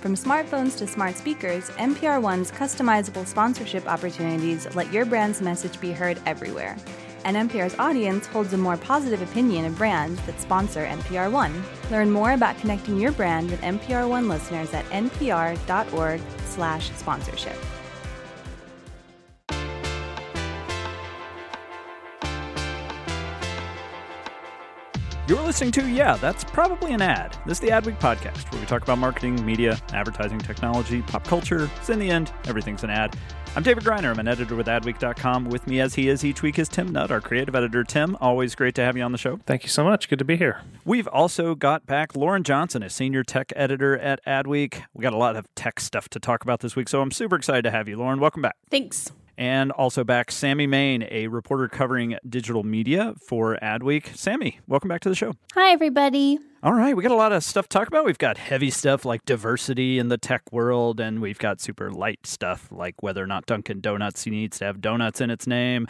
[0.00, 5.92] From smartphones to smart speakers, NPR One's customizable sponsorship opportunities let your brand's message be
[5.92, 6.76] heard everywhere
[7.24, 11.62] and NPR's audience holds a more positive opinion of brands that sponsor NPR One.
[11.90, 17.79] Learn more about connecting your brand with NPR One listeners at npr.org/sponsorship.
[25.30, 27.38] You're listening to Yeah, That's Probably an Ad.
[27.46, 31.70] This is the Adweek podcast where we talk about marketing, media, advertising, technology, pop culture.
[31.76, 33.16] It's in the end, everything's an ad.
[33.54, 34.10] I'm David Griner.
[34.10, 35.44] I'm an editor with Adweek.com.
[35.44, 37.84] With me, as he is each week, is Tim Nudd, our creative editor.
[37.84, 39.38] Tim, always great to have you on the show.
[39.46, 40.08] Thank you so much.
[40.08, 40.62] Good to be here.
[40.84, 44.82] We've also got back Lauren Johnson, a senior tech editor at Adweek.
[44.94, 47.36] We got a lot of tech stuff to talk about this week, so I'm super
[47.36, 48.18] excited to have you, Lauren.
[48.18, 48.56] Welcome back.
[48.68, 49.12] Thanks.
[49.40, 54.14] And also back Sami Main, a reporter covering digital media for Adweek.
[54.14, 55.32] Sammy, welcome back to the show.
[55.54, 56.38] Hi, everybody.
[56.62, 58.04] All right, we got a lot of stuff to talk about.
[58.04, 62.26] We've got heavy stuff like diversity in the tech world, and we've got super light
[62.26, 65.86] stuff like whether or not Dunkin' Donuts needs to have donuts in its name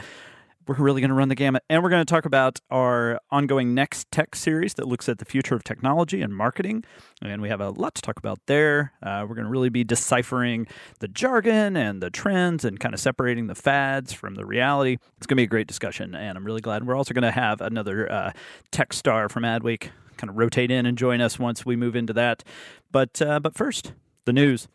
[0.71, 1.65] we're really going to run the gamut.
[1.69, 5.25] And we're going to talk about our ongoing Next Tech series that looks at the
[5.25, 6.84] future of technology and marketing.
[7.21, 8.93] And we have a lot to talk about there.
[9.03, 10.69] Uh, we're going to really be deciphering
[11.00, 14.99] the jargon and the trends and kind of separating the fads from the reality.
[15.17, 16.15] It's going to be a great discussion.
[16.15, 18.31] And I'm really glad we're also going to have another uh,
[18.71, 22.12] tech star from Adweek kind of rotate in and join us once we move into
[22.12, 22.44] that.
[22.93, 23.93] But, uh, but first,
[24.25, 24.69] the news.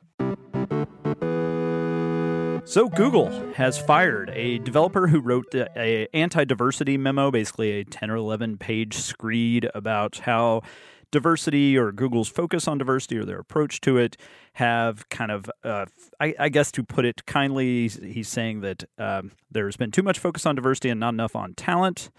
[2.68, 8.16] So Google has fired a developer who wrote a anti-diversity memo, basically a 10 or
[8.16, 10.64] 11 page screed about how
[11.12, 14.18] diversity or Google's focus on diversity or their approach to it
[14.54, 15.86] have kind of, uh,
[16.20, 20.04] I, I, guess to put it kindly, he's, he's saying that um, there's been too
[20.04, 22.10] much focus on diversity and not enough on talent.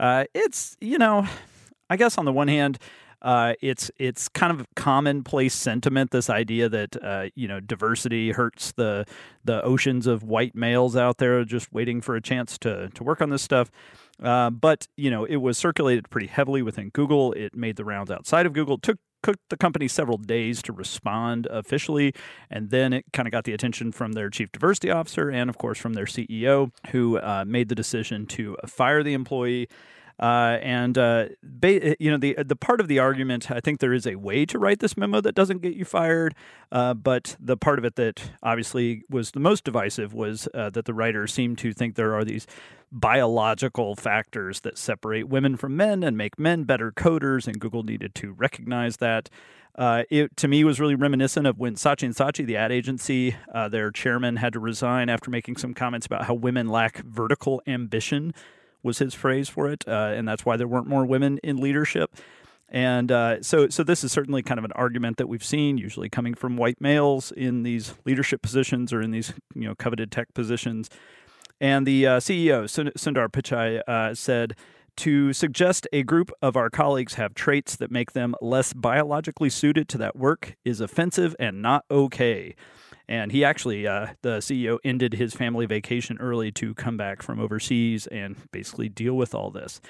[0.00, 1.28] Uh, it's, you know,
[1.90, 2.78] I guess on the one hand,
[3.22, 6.10] uh, it's it's kind of commonplace sentiment.
[6.10, 9.06] This idea that uh, you know diversity hurts the
[9.44, 13.20] the oceans of white males out there just waiting for a chance to to work
[13.20, 13.70] on this stuff.
[14.22, 17.32] Uh, but you know it was circulated pretty heavily within Google.
[17.32, 18.76] It made the rounds outside of Google.
[18.76, 22.14] It took took the company several days to respond officially,
[22.50, 25.58] and then it kind of got the attention from their chief diversity officer and, of
[25.58, 29.68] course, from their CEO, who uh, made the decision to fire the employee.
[30.20, 33.94] Uh, and uh, ba- you know the the part of the argument, I think there
[33.94, 36.34] is a way to write this memo that doesn't get you fired.
[36.70, 40.84] Uh, but the part of it that obviously was the most divisive was uh, that
[40.84, 42.46] the writer seemed to think there are these
[42.92, 48.14] biological factors that separate women from men and make men better coders, and Google needed
[48.16, 49.30] to recognize that.
[49.76, 53.36] Uh, it to me was really reminiscent of when Saatchi and Saatchi, the ad agency,
[53.54, 57.62] uh, their chairman had to resign after making some comments about how women lack vertical
[57.68, 58.34] ambition
[58.82, 62.14] was his phrase for it, uh, and that's why there weren't more women in leadership.
[62.68, 66.08] And uh, so, so this is certainly kind of an argument that we've seen, usually
[66.08, 70.32] coming from white males in these leadership positions or in these you know coveted tech
[70.34, 70.88] positions.
[71.60, 74.54] And the uh, CEO Sundar Pichai uh, said
[74.96, 79.88] to suggest a group of our colleagues have traits that make them less biologically suited
[79.88, 82.54] to that work is offensive and not okay.
[83.10, 87.40] And he actually, uh, the CEO, ended his family vacation early to come back from
[87.40, 89.80] overseas and basically deal with all this.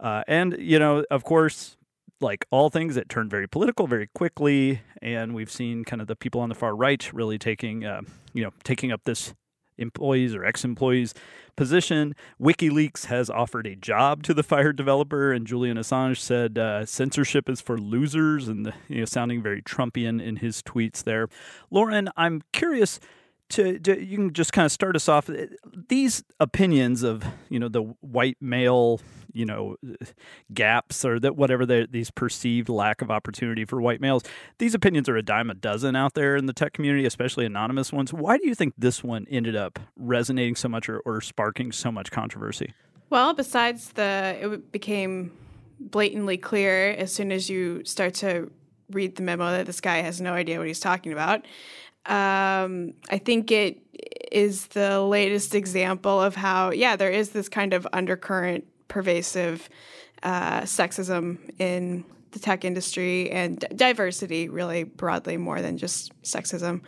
[0.00, 1.76] Uh, and, you know, of course,
[2.18, 4.80] like all things, it turned very political very quickly.
[5.02, 8.00] And we've seen kind of the people on the far right really taking, uh,
[8.32, 9.34] you know, taking up this
[9.78, 11.14] employees or ex-employees
[11.56, 12.14] position.
[12.40, 17.48] WikiLeaks has offered a job to the fired developer, and Julian Assange said uh, censorship
[17.48, 21.28] is for losers, and you know, sounding very Trumpian in his tweets there.
[21.70, 23.00] Lauren, I'm curious.
[23.50, 25.46] To, to, you can just kind of start us off eh,
[25.88, 29.00] these opinions of you know the white male
[29.32, 29.76] you know
[30.52, 34.24] gaps or that whatever these perceived lack of opportunity for white males.
[34.58, 37.92] These opinions are a dime a dozen out there in the tech community, especially anonymous
[37.92, 38.12] ones.
[38.12, 41.92] Why do you think this one ended up resonating so much or, or sparking so
[41.92, 42.72] much controversy?
[43.10, 45.32] Well, besides the it became
[45.78, 48.50] blatantly clear as soon as you start to
[48.90, 51.44] read the memo that this guy has no idea what he's talking about.
[52.06, 53.78] Um, I think it
[54.30, 59.68] is the latest example of how, yeah, there is this kind of undercurrent, pervasive
[60.22, 66.82] uh, sexism in the tech industry and diversity, really broadly, more than just sexism.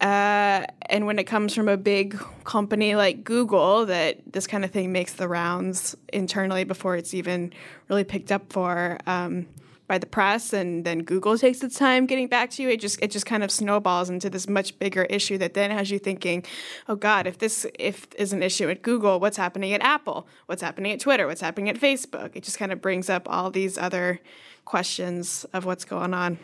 [0.00, 4.70] Uh, and when it comes from a big company like Google, that this kind of
[4.70, 7.52] thing makes the rounds internally before it's even
[7.88, 8.98] really picked up for.
[9.06, 9.46] Um,
[9.86, 13.02] by the press and then Google takes its time getting back to you, it just
[13.02, 16.44] it just kind of snowballs into this much bigger issue that then has you thinking,
[16.88, 20.26] oh God, if this if is an issue at Google, what's happening at Apple?
[20.46, 21.26] What's happening at Twitter?
[21.26, 22.34] What's happening at Facebook?
[22.34, 24.20] It just kind of brings up all these other
[24.64, 26.38] questions of what's going on.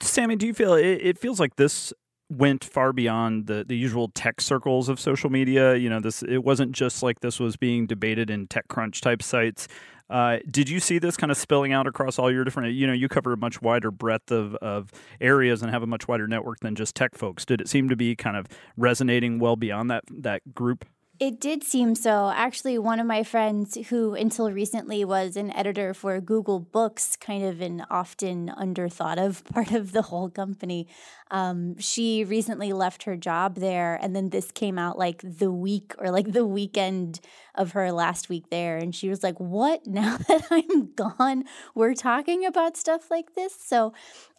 [0.00, 1.92] Sami, do you feel it, it feels like this
[2.30, 5.74] went far beyond the, the usual tech circles of social media.
[5.74, 9.66] You know, this it wasn't just like this was being debated in TechCrunch type sites.
[10.10, 12.74] Uh, did you see this kind of spilling out across all your different?
[12.74, 14.90] You know, you cover a much wider breadth of, of
[15.20, 17.44] areas and have a much wider network than just tech folks.
[17.44, 18.46] Did it seem to be kind of
[18.76, 20.84] resonating well beyond that that group?
[21.20, 22.32] It did seem so.
[22.34, 27.44] Actually, one of my friends who until recently was an editor for Google Books, kind
[27.44, 30.88] of an often underthought of part of the whole company,
[31.30, 33.98] um, she recently left her job there.
[34.00, 37.20] And then this came out like the week or like the weekend
[37.54, 38.78] of her last week there.
[38.78, 39.86] And she was like, What?
[40.00, 41.44] Now that I'm gone,
[41.74, 43.54] we're talking about stuff like this?
[43.54, 43.92] So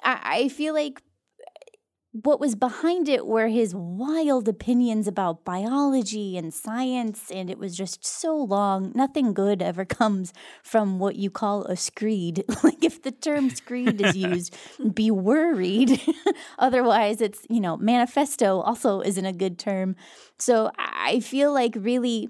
[0.03, 1.03] I, I feel like
[2.13, 7.75] what was behind it were his wild opinions about biology and science, and it was
[7.75, 8.91] just so long.
[8.93, 12.43] Nothing good ever comes from what you call a screed.
[12.63, 14.55] like if the term screed is used,
[14.93, 16.01] be worried.
[16.59, 19.95] Otherwise, it's, you know, manifesto also isn't a good term.
[20.37, 22.29] So I feel like really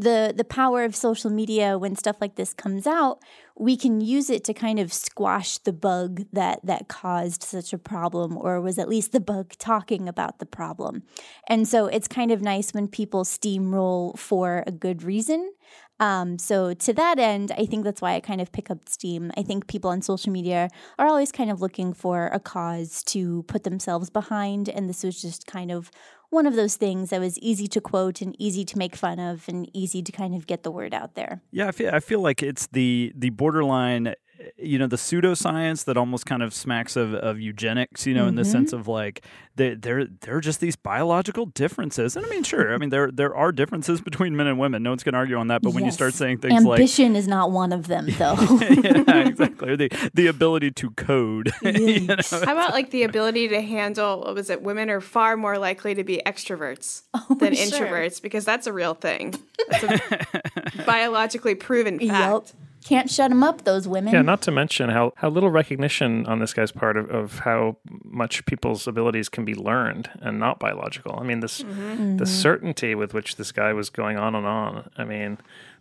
[0.00, 3.18] the the power of social media when stuff like this comes out
[3.54, 7.78] we can use it to kind of squash the bug that that caused such a
[7.78, 11.02] problem or was at least the bug talking about the problem
[11.46, 15.52] and so it's kind of nice when people steamroll for a good reason
[16.00, 19.30] um, so to that end, I think that's why I kind of pick up steam.
[19.36, 23.42] I think people on social media are always kind of looking for a cause to
[23.42, 25.90] put themselves behind, and this was just kind of
[26.30, 29.48] one of those things that was easy to quote and easy to make fun of
[29.48, 31.42] and easy to kind of get the word out there.
[31.50, 34.14] Yeah, I feel, I feel like it's the the borderline
[34.62, 38.30] you know the pseudoscience that almost kind of smacks of, of eugenics you know mm-hmm.
[38.30, 38.50] in the mm-hmm.
[38.50, 39.24] sense of like
[39.56, 43.10] they, there there are just these biological differences and i mean sure i mean there
[43.10, 45.70] there are differences between men and women no one's going to argue on that but
[45.70, 45.74] yes.
[45.74, 49.20] when you start saying things ambition like ambition is not one of them though yeah
[49.26, 52.16] exactly the the ability to code you know?
[52.30, 55.94] how about like the ability to handle what was it women are far more likely
[55.94, 57.66] to be extroverts oh, than sure.
[57.66, 59.34] introverts because that's a real thing
[59.68, 64.12] that's a biologically proven fact yep can't shut them up, those women.
[64.14, 67.76] Yeah, not to mention how, how little recognition on this guy's part of, of how
[68.04, 71.18] much people's abilities can be learned and not biological.
[71.18, 72.16] I mean, this mm-hmm.
[72.16, 72.24] the mm-hmm.
[72.24, 74.90] certainty with which this guy was going on and on.
[74.96, 75.38] I mean,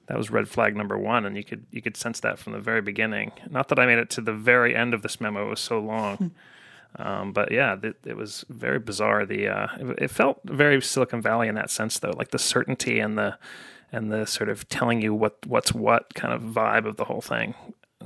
[0.08, 2.60] that was red flag number one, and you could you could sense that from the
[2.60, 3.32] very beginning.
[3.50, 5.80] Not that I made it to the very end of this memo; it was so
[5.80, 6.32] long.
[6.96, 9.26] Um, but yeah, it, it, was very bizarre.
[9.26, 13.00] The uh, it, it, felt very Silicon Valley in that sense, though, like the certainty
[13.00, 13.38] and the
[13.92, 17.22] and the sort of telling you what what's what kind of vibe of the whole
[17.22, 17.54] thing.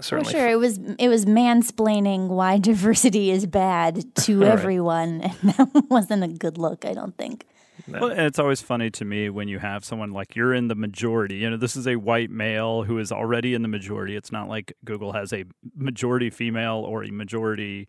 [0.01, 0.49] Certainly, For sure.
[0.49, 4.51] It was it was mansplaining why diversity is bad to right.
[4.51, 6.85] everyone, and that wasn't a good look.
[6.85, 7.45] I don't think.
[7.87, 7.99] No.
[7.99, 10.75] Well, and it's always funny to me when you have someone like you're in the
[10.75, 11.37] majority.
[11.37, 14.15] You know, this is a white male who is already in the majority.
[14.15, 17.87] It's not like Google has a majority female or a majority,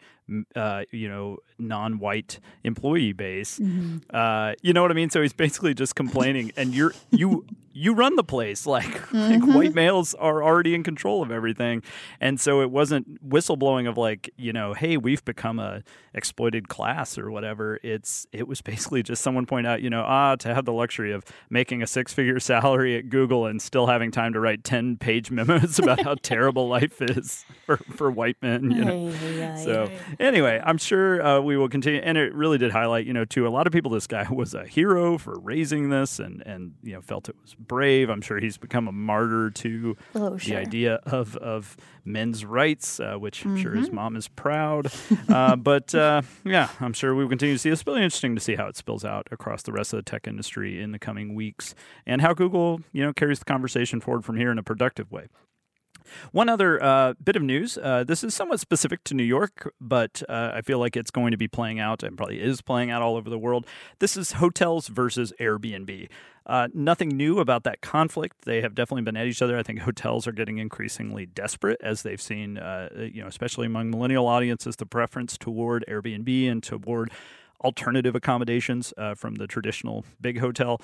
[0.57, 3.59] uh, you know, non-white employee base.
[3.59, 3.99] Mm-hmm.
[4.11, 5.11] Uh, you know what I mean?
[5.11, 8.67] So he's basically just complaining, and you're you you run the place.
[8.67, 9.45] Like, mm-hmm.
[9.45, 11.83] like white males are already in control of everything,
[12.21, 15.83] and so it wasn't whistleblowing of like you know, hey, we've become a
[16.15, 17.79] exploited class or whatever.
[17.83, 21.13] It's it was basically just someone point out, you know, ah, to have the luxury
[21.13, 25.79] of making a six-figure salary at Google and still having time to write ten-page memos
[25.79, 28.71] about how terrible life is for, for white men.
[28.71, 29.13] You know,
[29.57, 29.91] so
[30.21, 33.47] anyway, I'm sure uh, we will continue, and it really did highlight, you know, to
[33.47, 36.93] a lot of people, this guy was a hero for raising this, and and you
[36.95, 38.09] know felt it was brave.
[38.09, 40.57] I'm sure he's become a martyr to oh, sure.
[40.57, 43.51] the idea of of men's rights, uh, which mm-hmm.
[43.51, 43.97] I'm sure his mm-hmm.
[43.97, 44.93] mom is proud.
[45.29, 47.71] uh, but uh, yeah, I'm sure we will continue to see.
[47.71, 50.27] It's really interesting to see how it spills out across the rest of the tech
[50.27, 51.75] industry in the coming weeks,
[52.07, 55.29] and how Google, you know, carries the conversation forward from here in a productive way.
[56.33, 57.79] One other uh, bit of news.
[57.79, 61.31] Uh, this is somewhat specific to New York, but uh, I feel like it's going
[61.31, 63.67] to be playing out and probably is playing out all over the world.
[63.99, 66.09] This is hotels versus Airbnb.
[66.47, 68.43] Uh, nothing new about that conflict.
[68.45, 69.57] They have definitely been at each other.
[69.57, 73.91] I think hotels are getting increasingly desperate as they've seen, uh, you know, especially among
[73.91, 77.11] millennial audiences, the preference toward Airbnb and toward
[77.63, 80.81] alternative accommodations uh, from the traditional big hotel.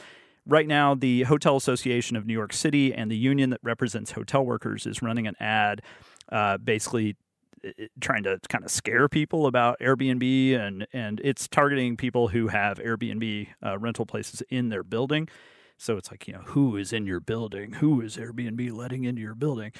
[0.50, 4.44] Right now, the Hotel Association of New York City and the union that represents hotel
[4.44, 5.80] workers is running an ad
[6.32, 7.14] uh, basically
[8.00, 12.78] trying to kind of scare people about Airbnb and and it's targeting people who have
[12.78, 15.28] Airbnb uh, rental places in their building.
[15.76, 17.74] So it's like, you know, who is in your building?
[17.74, 19.70] Who is Airbnb letting into your building?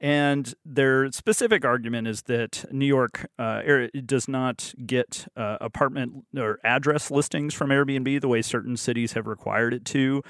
[0.00, 3.62] And their specific argument is that New York uh,
[4.06, 9.26] does not get uh, apartment or address listings from Airbnb the way certain cities have
[9.26, 10.22] required it to.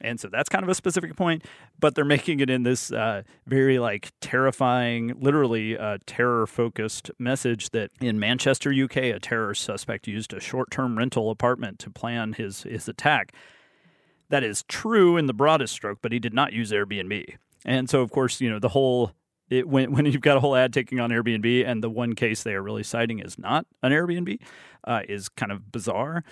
[0.00, 1.44] And so that's kind of a specific point,
[1.78, 7.70] but they're making it in this uh, very like terrifying, literally uh, terror focused message
[7.70, 12.32] that in Manchester, UK, a terror suspect used a short term rental apartment to plan
[12.32, 13.32] his, his attack.
[14.30, 17.36] That is true in the broadest stroke, but he did not use Airbnb.
[17.64, 19.12] And so, of course, you know, the whole
[19.50, 22.42] it, when, when you've got a whole ad taking on Airbnb and the one case
[22.42, 24.40] they are really citing is not an Airbnb
[24.84, 26.24] uh, is kind of bizarre.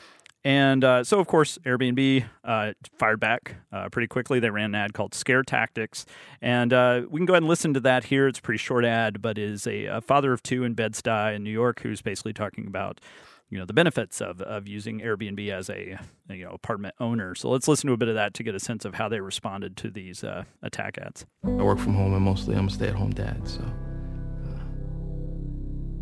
[0.42, 4.40] And uh, so, of course, Airbnb uh, fired back uh, pretty quickly.
[4.40, 6.06] They ran an ad called Scare Tactics.
[6.40, 8.26] And uh, we can go ahead and listen to that here.
[8.26, 11.44] It's a pretty short ad, but is a, a father of two in Bed-Stuy in
[11.44, 13.02] New York who's basically talking about
[13.50, 15.99] you know the benefits of, of using Airbnb as a
[16.30, 17.35] you know apartment owner.
[17.35, 19.21] So let's listen to a bit of that to get a sense of how they
[19.21, 21.26] responded to these uh, attack ads.
[21.45, 24.59] I work from home and mostly I'm a stay-at-home dad, so uh,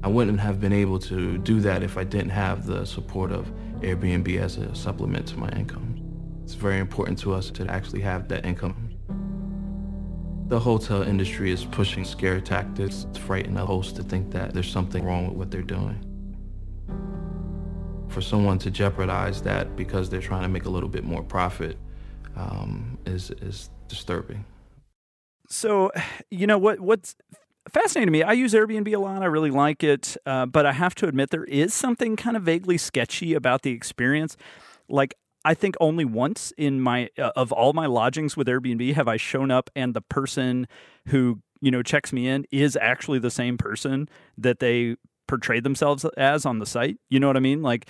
[0.05, 3.51] I wouldn't have been able to do that if I didn't have the support of
[3.81, 5.95] Airbnb as a supplement to my income.
[6.45, 8.91] It's very important to us to actually have that income.
[10.49, 14.71] The hotel industry is pushing scare tactics to frighten the host to think that there's
[14.71, 16.03] something wrong with what they're doing
[18.09, 21.77] for someone to jeopardize that because they're trying to make a little bit more profit
[22.37, 24.45] um, is is disturbing.
[25.49, 25.91] So,
[26.31, 27.17] you know what what's
[27.73, 28.23] fascinating to me.
[28.23, 29.23] I use Airbnb a lot.
[29.23, 32.43] I really like it, uh, but I have to admit there is something kind of
[32.43, 34.37] vaguely sketchy about the experience.
[34.89, 39.09] Like I think only once in my uh, of all my lodgings with Airbnb have
[39.09, 40.67] I shown up and the person
[41.09, 44.97] who you know checks me in is actually the same person that they
[45.29, 46.99] portrayed themselves as on the site.
[47.09, 47.63] You know what I mean?
[47.63, 47.89] Like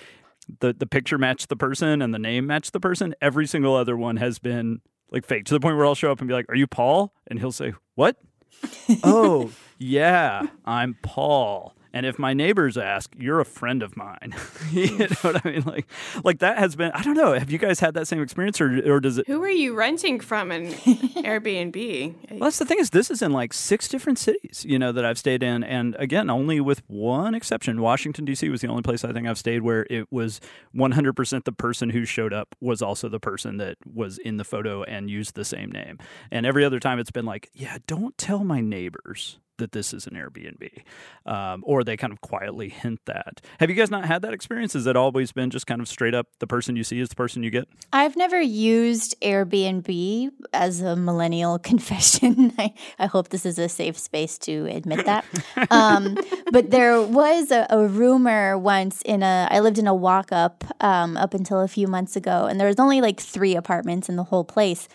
[0.59, 3.15] the the picture matched the person and the name matched the person.
[3.21, 4.81] Every single other one has been
[5.11, 7.13] like fake to the point where I'll show up and be like, "Are you Paul?"
[7.27, 8.17] And he'll say, "What?"
[9.03, 11.73] oh, yeah, I'm Paul.
[11.93, 14.35] And if my neighbors ask, you're a friend of mine.
[14.71, 15.63] you know what I mean?
[15.63, 15.87] Like,
[16.23, 16.91] like that has been.
[16.91, 17.33] I don't know.
[17.33, 19.27] Have you guys had that same experience, or or does it?
[19.27, 22.31] Who are you renting from in Airbnb?
[22.31, 25.03] Well, that's the thing is, this is in like six different cities, you know, that
[25.03, 28.49] I've stayed in, and again, only with one exception, Washington D.C.
[28.49, 30.39] was the only place I think I've stayed where it was
[30.73, 34.43] 100 percent the person who showed up was also the person that was in the
[34.43, 35.97] photo and used the same name,
[36.31, 40.07] and every other time it's been like, yeah, don't tell my neighbors that this is
[40.07, 40.83] an Airbnb,
[41.25, 43.41] um, or they kind of quietly hint that.
[43.59, 44.73] Have you guys not had that experience?
[44.73, 47.15] Has it always been just kind of straight up the person you see is the
[47.15, 47.67] person you get?
[47.93, 52.53] I've never used Airbnb as a millennial confession.
[52.57, 55.25] I, I hope this is a safe space to admit that.
[55.71, 56.17] um,
[56.51, 60.63] but there was a, a, rumor once in a, I lived in a walk up
[60.79, 64.15] um, up until a few months ago, and there was only like three apartments in
[64.15, 64.87] the whole place.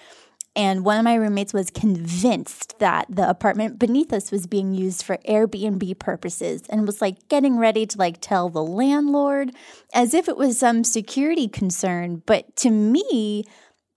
[0.56, 5.02] And one of my roommates was convinced that the apartment beneath us was being used
[5.02, 9.50] for Airbnb purposes and was like getting ready to like tell the landlord
[9.92, 12.22] as if it was some security concern.
[12.24, 13.44] But to me,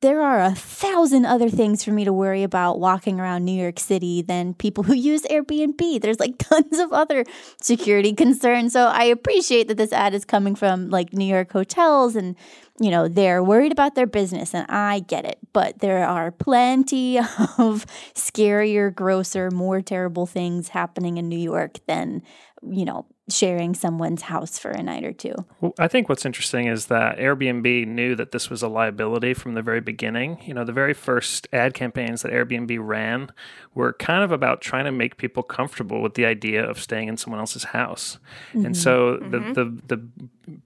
[0.01, 3.79] there are a thousand other things for me to worry about walking around New York
[3.79, 6.01] City than people who use Airbnb.
[6.01, 7.25] There's like tons of other
[7.61, 8.73] security concerns.
[8.73, 12.35] So I appreciate that this ad is coming from like New York hotels and
[12.79, 17.17] you know, they're worried about their business and I get it, but there are plenty
[17.57, 22.21] of scarier, grosser, more terrible things happening in New York than,
[22.63, 25.33] you know, sharing someone's house for a night or two.
[25.59, 29.53] Well, I think what's interesting is that Airbnb knew that this was a liability from
[29.53, 30.39] the very beginning.
[30.45, 33.31] You know, the very first ad campaigns that Airbnb ran
[33.75, 37.17] were kind of about trying to make people comfortable with the idea of staying in
[37.17, 38.17] someone else's house.
[38.49, 38.65] Mm-hmm.
[38.65, 39.31] And so mm-hmm.
[39.31, 40.07] the, the the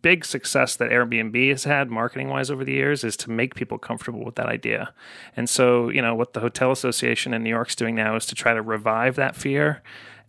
[0.03, 3.79] big success that Airbnb has had marketing wise over the years is to make people
[3.79, 4.93] comfortable with that idea.
[5.35, 8.35] And so, you know, what the Hotel Association in New York's doing now is to
[8.35, 9.81] try to revive that fear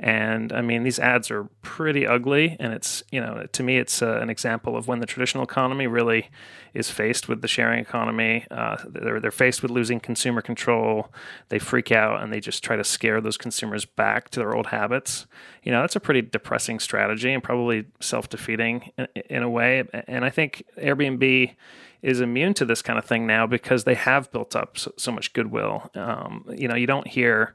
[0.02, 4.02] And I mean, these ads are pretty ugly, and it's you know to me it's
[4.02, 6.28] uh, an example of when the traditional economy really
[6.74, 8.44] is faced with the sharing economy.
[8.50, 11.12] Uh, they're they're faced with losing consumer control.
[11.50, 14.66] They freak out and they just try to scare those consumers back to their old
[14.66, 15.26] habits.
[15.62, 19.84] You know, that's a pretty depressing strategy and probably self defeating in, in a way.
[20.08, 21.54] And I think Airbnb
[22.02, 25.12] is immune to this kind of thing now because they have built up so, so
[25.12, 25.92] much goodwill.
[25.94, 27.54] Um, you know, you don't hear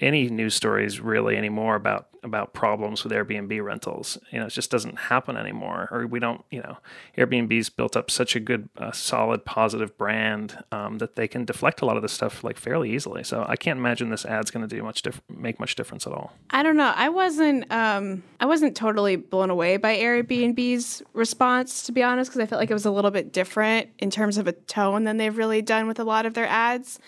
[0.00, 4.18] any news stories really anymore about about problems with Airbnb rentals.
[4.32, 6.44] You know, it just doesn't happen anymore, or we don't.
[6.50, 6.78] You know,
[7.16, 11.80] Airbnb's built up such a good, uh, solid, positive brand um, that they can deflect
[11.80, 13.24] a lot of this stuff like fairly easily.
[13.24, 16.12] So I can't imagine this ad's going to do much diff- make much difference at
[16.12, 16.32] all.
[16.50, 16.92] I don't know.
[16.94, 22.40] I wasn't um, I wasn't totally blown away by Airbnb's response, to be honest, because
[22.40, 25.16] I felt like it was a little bit different in terms of a tone than
[25.16, 26.98] they've really done with a lot of their ads,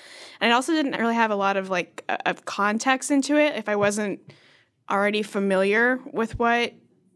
[0.40, 3.56] and it also didn't really have a lot of like of context into it.
[3.56, 4.20] If I wasn't
[4.90, 6.74] already familiar with what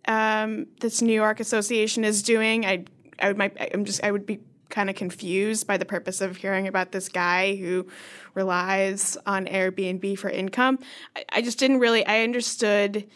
[0.08, 2.84] um, this New York Association is doing, I
[3.18, 6.38] I would might I'm just I would be kind of confused by the purpose of
[6.38, 7.86] hearing about this guy who
[8.32, 10.78] relies on Airbnb for income.
[11.14, 13.06] I, I just didn't really I understood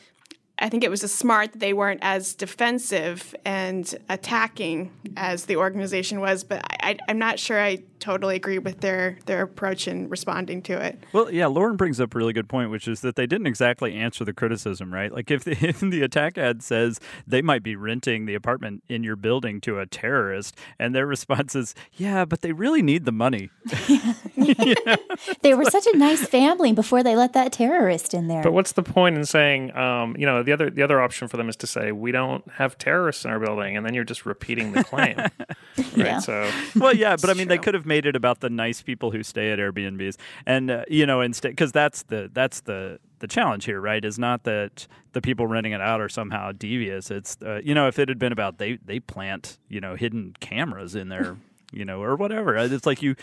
[0.60, 5.56] I think it was a smart that they weren't as defensive and attacking as the
[5.56, 10.08] organization was, but I, am not sure I totally agree with their their approach in
[10.08, 10.98] responding to it.
[11.12, 13.94] Well, yeah, Lauren brings up a really good point, which is that they didn't exactly
[13.94, 15.12] answer the criticism, right?
[15.12, 19.02] Like if the, if the attack ad says they might be renting the apartment in
[19.02, 23.12] your building to a terrorist, and their response is, "Yeah, but they really need the
[23.12, 23.50] money."
[24.36, 24.96] you know?
[25.42, 28.42] They were such a nice family before they let that terrorist in there.
[28.42, 31.36] But what's the point in saying, um, you know, the other the other option for
[31.36, 34.24] them is to say we don't have terrorists in our building, and then you're just
[34.24, 35.96] repeating the claim, right?
[35.96, 36.18] Yeah.
[36.20, 39.10] So, well, yeah, but I mean, they could have made it about the nice people
[39.10, 43.26] who stay at Airbnbs, and uh, you know, instead, because that's the that's the the
[43.26, 44.02] challenge here, right?
[44.02, 47.10] Is not that the people renting it out are somehow devious.
[47.10, 50.34] It's uh, you know, if it had been about they they plant you know hidden
[50.40, 51.36] cameras in their
[51.72, 52.56] you know, or whatever.
[52.56, 53.14] It's like you,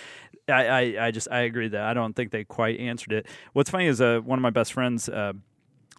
[0.47, 3.27] I, I, I just, I agree that I don't think they quite answered it.
[3.53, 5.33] What's funny is uh, one of my best friends, uh,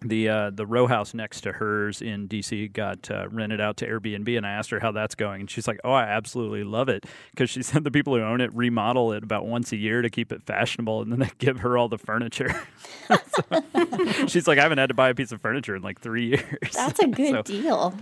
[0.01, 3.87] the uh, the row house next to hers in DC got uh, rented out to
[3.87, 6.87] Airbnb, and I asked her how that's going, and she's like, "Oh, I absolutely love
[6.87, 10.03] it," because she said the people who own it remodel it about once a year
[10.03, 12.53] to keep it fashionable, and then they give her all the furniture.
[13.07, 16.27] so, she's like, "I haven't had to buy a piece of furniture in like three
[16.27, 17.95] years." That's a good so, deal.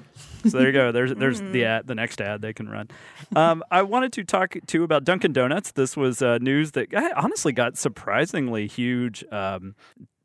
[0.44, 0.92] So there you go.
[0.92, 2.90] There's there's the ad, the next ad they can run.
[3.36, 5.72] Um, I wanted to talk too about Dunkin' Donuts.
[5.72, 9.76] This was uh, news that honestly got surprisingly huge um,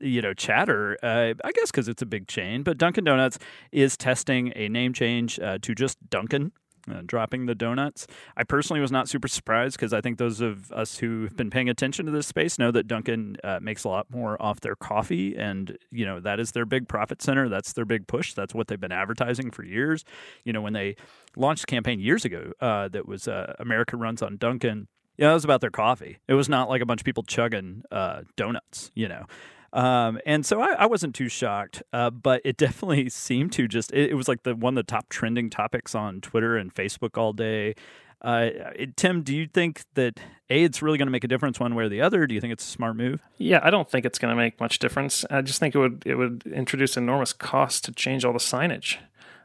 [0.00, 3.38] you know chatter uh, i guess because it's a big chain but dunkin' donuts
[3.72, 6.52] is testing a name change uh, to just dunkin'
[6.90, 8.06] uh, dropping the donuts.
[8.36, 11.68] I personally was not super surprised because I think those of us who've been paying
[11.68, 15.36] attention to this space know that Dunkin' uh, makes a lot more off their coffee,
[15.36, 17.48] and you know that is their big profit center.
[17.48, 18.34] That's their big push.
[18.34, 20.04] That's what they've been advertising for years.
[20.44, 20.96] You know when they
[21.36, 24.88] launched a campaign years ago uh, that was uh, America runs on Dunkin'.
[25.16, 26.18] Yeah, it was about their coffee.
[26.28, 28.90] It was not like a bunch of people chugging uh, donuts.
[28.94, 29.26] You know.
[29.72, 33.92] Um, and so I, I, wasn't too shocked, uh, but it definitely seemed to just,
[33.92, 37.16] it, it, was like the one of the top trending topics on Twitter and Facebook
[37.16, 37.74] all day.
[38.22, 38.50] Uh,
[38.96, 41.84] Tim, do you think that A, it's really going to make a difference one way
[41.84, 42.26] or the other?
[42.26, 43.22] Do you think it's a smart move?
[43.38, 45.24] Yeah, I don't think it's going to make much difference.
[45.30, 48.98] I just think it would it would introduce enormous cost to change all the signage.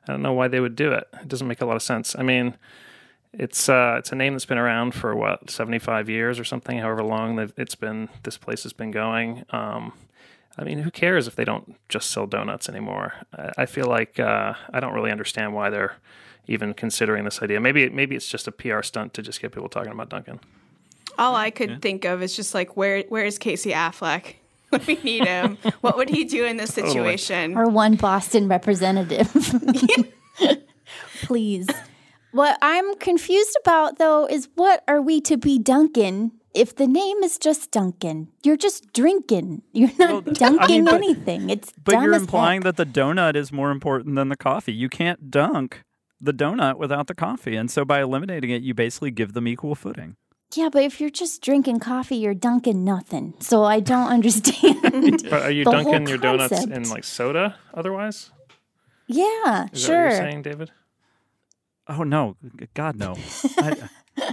[0.07, 1.07] I don't know why they would do it.
[1.21, 2.15] It doesn't make a lot of sense.
[2.17, 2.55] I mean,
[3.31, 6.79] it's uh, it's a name that's been around for what seventy five years or something,
[6.79, 8.09] however long that it's been.
[8.23, 9.45] This place has been going.
[9.51, 9.93] Um,
[10.57, 13.13] I mean, who cares if they don't just sell donuts anymore?
[13.57, 15.97] I feel like uh, I don't really understand why they're
[16.47, 17.59] even considering this idea.
[17.59, 20.39] Maybe maybe it's just a PR stunt to just get people talking about Dunkin'.
[21.17, 21.77] All I could yeah.
[21.79, 24.35] think of is just like where where is Casey Affleck?
[24.69, 27.57] When we need him, what would he do in this situation?
[27.57, 29.31] Or one Boston representative,
[31.23, 31.67] please.
[32.31, 37.17] What I'm confused about though is what are we to be Dunkin' if the name
[37.23, 39.61] is just Dunkin', you're just drinking.
[39.73, 41.49] You're not well, dunking I mean, but, anything.
[41.49, 42.75] It's but you're implying heck.
[42.75, 44.73] that the donut is more important than the coffee.
[44.73, 45.83] You can't dunk
[46.21, 49.75] the donut without the coffee, and so by eliminating it, you basically give them equal
[49.75, 50.15] footing.
[50.53, 53.33] Yeah, but if you're just drinking coffee, you're dunking nothing.
[53.39, 55.27] So I don't understand.
[55.29, 58.31] but are you dunking your donuts in like soda otherwise?
[59.07, 60.09] Yeah, is sure.
[60.09, 60.71] you're saying, David?
[61.87, 62.37] Oh no,
[62.73, 63.15] God no.
[63.59, 63.87] I,
[64.17, 64.31] uh,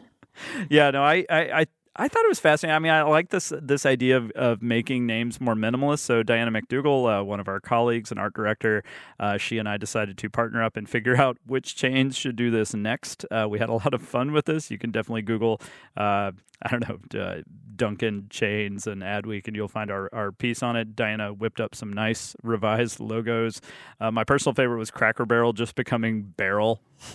[0.71, 2.75] yeah, no, I, I, I I thought it was fascinating.
[2.75, 5.99] I mean, I like this this idea of, of making names more minimalist.
[5.99, 8.83] So Diana McDougall, uh, one of our colleagues, an art director,
[9.21, 12.51] uh, she and I decided to partner up and figure out which chains should do
[12.51, 13.27] this next.
[13.31, 14.71] Uh, we had a lot of fun with this.
[14.71, 15.61] You can definitely Google,
[15.97, 17.43] uh, I don't know, uh,
[17.77, 20.95] Dunkin' chains and Adweek, and you'll find our, our piece on it.
[20.97, 23.61] Diana whipped up some nice revised logos.
[24.01, 26.81] Uh, my personal favorite was Cracker Barrel just becoming Barrel.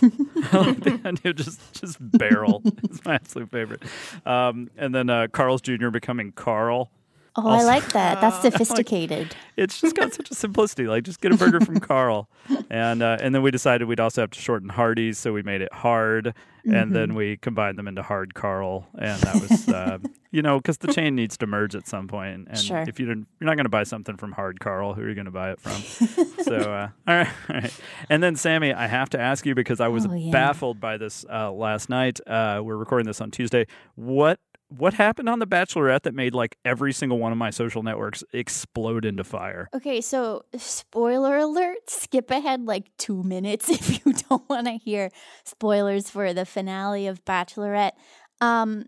[1.34, 3.82] just just Barrel is my absolute favorite.
[4.26, 5.88] Um, and then uh, Carl's Jr.
[5.88, 6.90] becoming Carl.
[7.36, 8.20] Oh, also, I like that.
[8.20, 9.28] That's sophisticated.
[9.28, 10.86] like, it's just got such a simplicity.
[10.86, 12.28] Like, just get a burger from Carl,
[12.70, 15.60] and uh, and then we decided we'd also have to shorten Hardee's, so we made
[15.60, 16.74] it hard, mm-hmm.
[16.74, 19.98] and then we combined them into Hard Carl, and that was, uh,
[20.30, 22.84] you know, because the chain needs to merge at some point, and sure.
[22.88, 24.94] if you didn't, you're not going to buy something from Hard Carl.
[24.94, 25.80] Who are you going to buy it from?
[26.42, 29.80] so, uh, all right, all right, and then Sami, I have to ask you because
[29.80, 30.32] I was oh, yeah.
[30.32, 32.20] baffled by this uh, last night.
[32.26, 33.66] Uh, we're recording this on Tuesday.
[33.94, 37.82] What what happened on The Bachelorette that made like every single one of my social
[37.82, 39.68] networks explode into fire?
[39.74, 45.10] Okay, so spoiler alert, skip ahead like two minutes if you don't want to hear
[45.44, 47.92] spoilers for the finale of Bachelorette.
[48.40, 48.86] Um,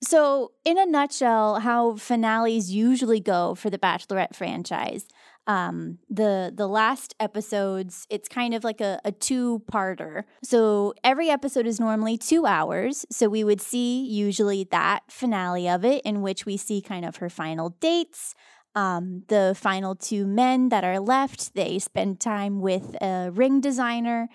[0.00, 5.08] so, in a nutshell, how finales usually go for the Bachelorette franchise
[5.48, 11.30] um, the the last episodes it's kind of like a, a two parter so every
[11.30, 13.06] episode is normally two hours.
[13.10, 17.16] So we would see usually that finale of it in which we see kind of
[17.16, 18.34] her final dates
[18.74, 21.54] um, the final two men that are left.
[21.54, 24.28] They spend time with a ring designer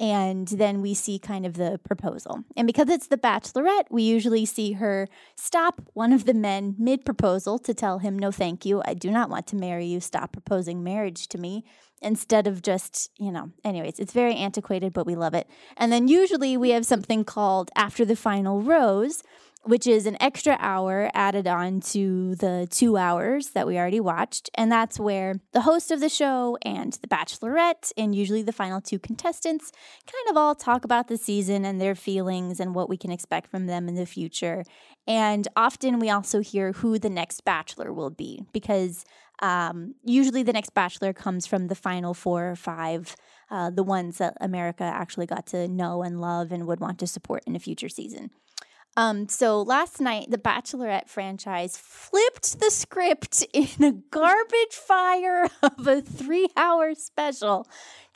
[0.00, 2.42] and then we see kind of the proposal.
[2.56, 7.04] And because it's the bachelorette, we usually see her stop one of the men mid
[7.04, 8.82] proposal to tell him, No, thank you.
[8.86, 10.00] I do not want to marry you.
[10.00, 11.64] Stop proposing marriage to me.
[12.02, 15.46] Instead of just, you know, anyways, it's very antiquated, but we love it.
[15.76, 19.22] And then usually we have something called After the Final Rose,
[19.64, 24.48] which is an extra hour added on to the two hours that we already watched.
[24.54, 28.80] And that's where the host of the show and the bachelorette, and usually the final
[28.80, 29.70] two contestants,
[30.06, 33.50] kind of all talk about the season and their feelings and what we can expect
[33.50, 34.64] from them in the future.
[35.06, 39.04] And often we also hear who the next bachelor will be because
[39.42, 43.16] um, usually the next bachelor comes from the final four or five.
[43.50, 47.06] Uh, the ones that America actually got to know and love and would want to
[47.06, 48.30] support in a future season.
[49.00, 55.86] Um, so last night, the Bachelorette franchise flipped the script in a garbage fire of
[55.86, 57.66] a three hour special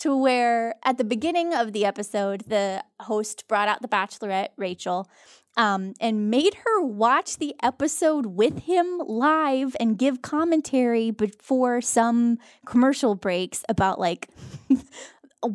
[0.00, 5.08] to where at the beginning of the episode, the host brought out the Bachelorette, Rachel,
[5.56, 12.36] um, and made her watch the episode with him live and give commentary before some
[12.66, 14.28] commercial breaks about like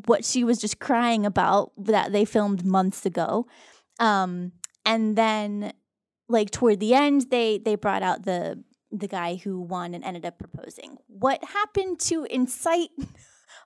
[0.07, 3.45] what she was just crying about that they filmed months ago.
[3.99, 4.53] Um,
[4.89, 5.71] and then
[6.27, 10.25] like toward the end they they brought out the the guy who won and ended
[10.25, 10.97] up proposing.
[11.07, 12.89] What happened to incite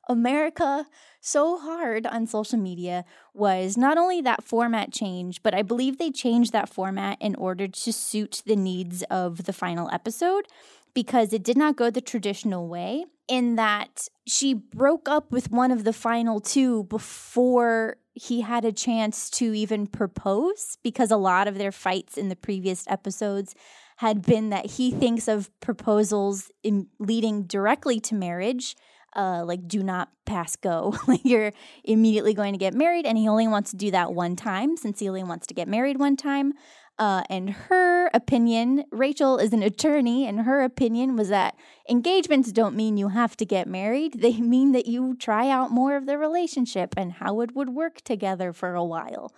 [0.09, 0.86] america
[1.21, 6.12] so hard on social media was not only that format change but i believe they
[6.12, 10.45] changed that format in order to suit the needs of the final episode
[10.93, 15.71] because it did not go the traditional way in that she broke up with one
[15.71, 21.47] of the final two before he had a chance to even propose because a lot
[21.47, 23.56] of their fights in the previous episodes
[23.97, 28.76] had been that he thinks of proposals in leading directly to marriage
[29.15, 30.95] uh, like do not pass go.
[31.08, 31.52] Like you're
[31.84, 34.99] immediately going to get married and he only wants to do that one time since
[34.99, 36.54] he only wants to get married one time
[36.99, 41.56] uh, and her opinion, Rachel is an attorney, and her opinion was that
[41.89, 44.21] engagements don't mean you have to get married.
[44.21, 48.01] They mean that you try out more of the relationship and how it would work
[48.01, 49.34] together for a while.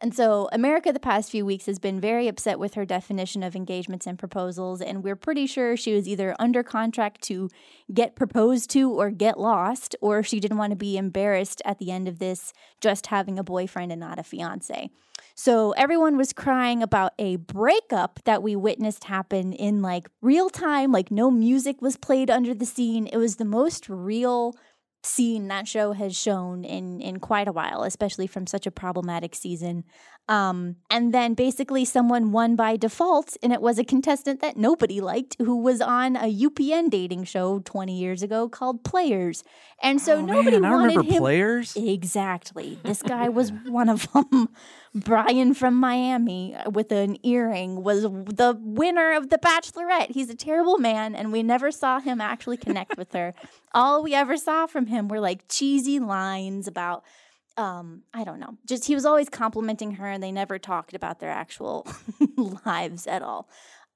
[0.00, 3.56] And so, America, the past few weeks, has been very upset with her definition of
[3.56, 4.80] engagements and proposals.
[4.80, 7.50] And we're pretty sure she was either under contract to
[7.92, 11.90] get proposed to or get lost, or she didn't want to be embarrassed at the
[11.90, 14.88] end of this just having a boyfriend and not a fiance.
[15.34, 20.92] So, everyone was crying about a breakup that we witnessed happen in like real time,
[20.92, 23.08] like no music was played under the scene.
[23.08, 24.54] It was the most real
[25.02, 29.34] scene that show has shown in in quite a while, especially from such a problematic
[29.34, 29.84] season.
[30.28, 35.00] Um, and then basically someone won by default, and it was a contestant that nobody
[35.00, 39.42] liked who was on a UPN dating show 20 years ago called Players.
[39.82, 41.22] And so oh, nobody man, wanted him.
[41.22, 41.74] Players?
[41.76, 42.78] Exactly.
[42.82, 44.50] This guy was one of them.
[44.94, 50.10] Bryan from Miami with an earring was the winner of The Bachelorette.
[50.10, 53.34] He's a terrible man, and we never saw him actually connect with her.
[53.72, 57.02] All we ever saw from him were like cheesy lines about
[57.58, 58.56] um, I don't know.
[58.64, 61.86] Just he was always complimenting her, and they never talked about their actual
[62.64, 63.48] lives at all.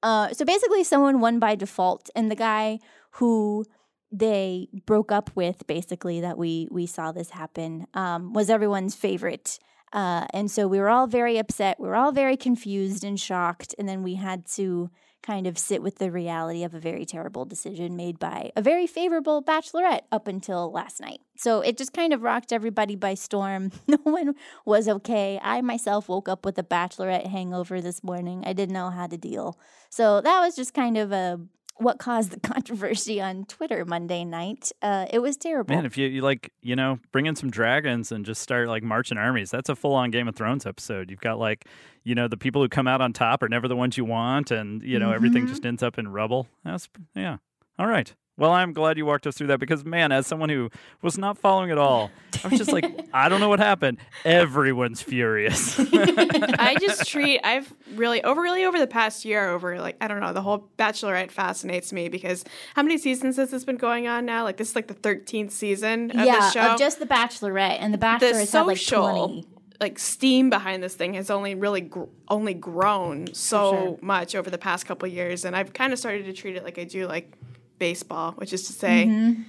[0.03, 2.79] Uh, so basically, someone won by default, and the guy
[3.11, 3.65] who
[4.11, 9.57] they broke up with, basically that we we saw this happen, um, was everyone's favorite
[9.93, 11.79] Uh, and so we were all very upset.
[11.79, 13.75] We were all very confused and shocked.
[13.77, 14.89] And then we had to
[15.21, 18.85] kind of sit with the reality of a very terrible decision made by a very
[18.85, 21.21] favorable bachelorette up until last night.
[21.37, 23.71] So it just kind of rocked everybody by storm.
[23.87, 24.33] No one
[24.65, 25.39] was okay.
[25.41, 28.43] I myself woke up with a bachelorette hangover this morning.
[28.45, 29.57] I didn't know how to deal.
[29.89, 31.39] So that was just kind of a
[31.77, 34.71] what caused the controversy on Twitter Monday night.
[34.81, 35.75] Uh, it was terrible.
[35.75, 38.83] Man, if you, you like, you know, bring in some dragons and just start like
[38.83, 41.09] marching armies, that's a full on Game of Thrones episode.
[41.09, 41.65] You've got like,
[42.03, 44.51] you know, the people who come out on top are never the ones you want,
[44.51, 45.15] and you know mm-hmm.
[45.15, 46.47] everything just ends up in rubble.
[46.63, 47.37] That's yeah.
[47.79, 48.13] All right.
[48.35, 50.71] Well, I'm glad you walked us through that because, man, as someone who
[51.03, 52.09] was not following at all,
[52.43, 53.99] I was just like, I don't know what happened.
[54.25, 55.75] Everyone's furious.
[55.79, 60.19] I just treat I've really over really over the past year over like I don't
[60.19, 62.43] know the whole Bachelorette fascinates me because
[62.75, 64.43] how many seasons has this been going on now?
[64.43, 66.61] Like this is like the thirteenth season of yeah, the show.
[66.73, 69.45] of just the Bachelorette and the Bachelor has had like twenty
[69.79, 73.99] like steam behind this thing has only really gr- only grown so sure.
[74.01, 76.79] much over the past couple years and I've kind of started to treat it like
[76.79, 77.33] I do like
[77.79, 79.41] baseball, which is to say, mm-hmm.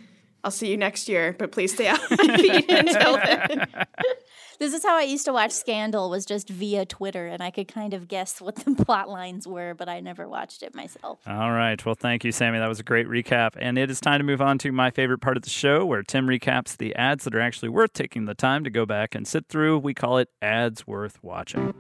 [0.45, 3.67] I'll see you next year, but please stay off my feet until then.
[4.59, 7.67] this is how I used to watch Scandal was just via Twitter and I could
[7.67, 11.21] kind of guess what the plot lines were, but I never watched it myself.
[11.27, 11.83] All right.
[11.85, 12.59] Well, thank you, Sami.
[12.59, 13.53] That was a great recap.
[13.57, 16.03] And it is time to move on to my favorite part of the show where
[16.03, 19.27] Tim recaps the ads that are actually worth taking the time to go back and
[19.27, 19.79] sit through.
[19.79, 21.73] We call it ads worth watching.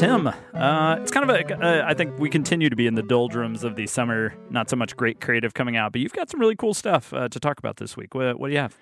[0.00, 1.62] Tim, uh, it's kind of a.
[1.62, 4.32] Uh, I think we continue to be in the doldrums of the summer.
[4.48, 7.28] Not so much great creative coming out, but you've got some really cool stuff uh,
[7.28, 8.14] to talk about this week.
[8.14, 8.74] What, what, do you have?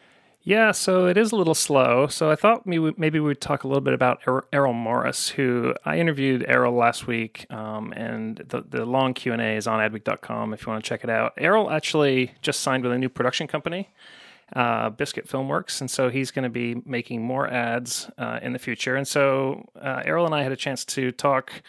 [0.42, 2.06] Yeah, so it is a little slow.
[2.06, 5.98] So I thought maybe, we'd talk a little bit about er- Errol Morris, who I
[5.98, 10.54] interviewed Errol last week, um, and the, the long Q and A is on adweek.com
[10.54, 11.32] if you want to check it out.
[11.36, 13.88] Errol actually just signed with a new production company
[14.54, 18.58] uh, Biscuit Filmworks, and so he's going to be making more ads uh, in the
[18.58, 18.96] future.
[18.96, 21.62] And so uh, Errol and I had a chance to talk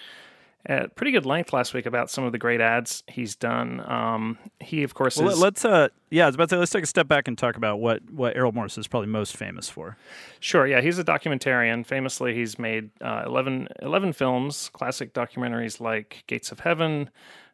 [0.65, 3.81] at pretty good length last week about some of the great ads he's done.
[3.89, 6.71] Um, he, of course, well, is, let's uh, yeah, I was about to say let's
[6.71, 9.69] take a step back and talk about what what Errol Morris is probably most famous
[9.69, 9.97] for.
[10.39, 11.85] Sure, yeah, he's a documentarian.
[11.85, 17.09] Famously, he's made uh, 11, 11 films, classic documentaries like Gates of Heaven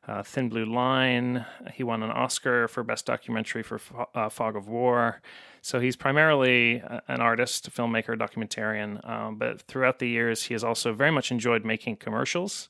[0.08, 1.46] uh, Thin Blue Line.
[1.74, 3.80] He won an Oscar for Best Documentary for
[4.14, 5.22] uh, Fog of War.
[5.62, 9.08] So he's primarily an artist, filmmaker, documentarian.
[9.10, 12.70] Um, but throughout the years, he has also very much enjoyed making commercials.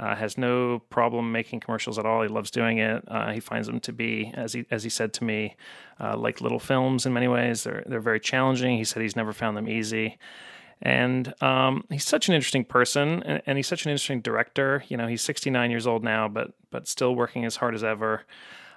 [0.00, 2.22] Uh, has no problem making commercials at all.
[2.22, 3.02] He loves doing it.
[3.08, 5.56] Uh, he finds them to be, as he as he said to me,
[5.98, 7.64] uh, like little films in many ways.
[7.64, 8.76] They're they're very challenging.
[8.76, 10.16] He said he's never found them easy.
[10.80, 14.84] And um, he's such an interesting person, and, and, he's such an interesting director.
[14.88, 18.22] You know, he's 69 years old now, but but still working as hard as ever.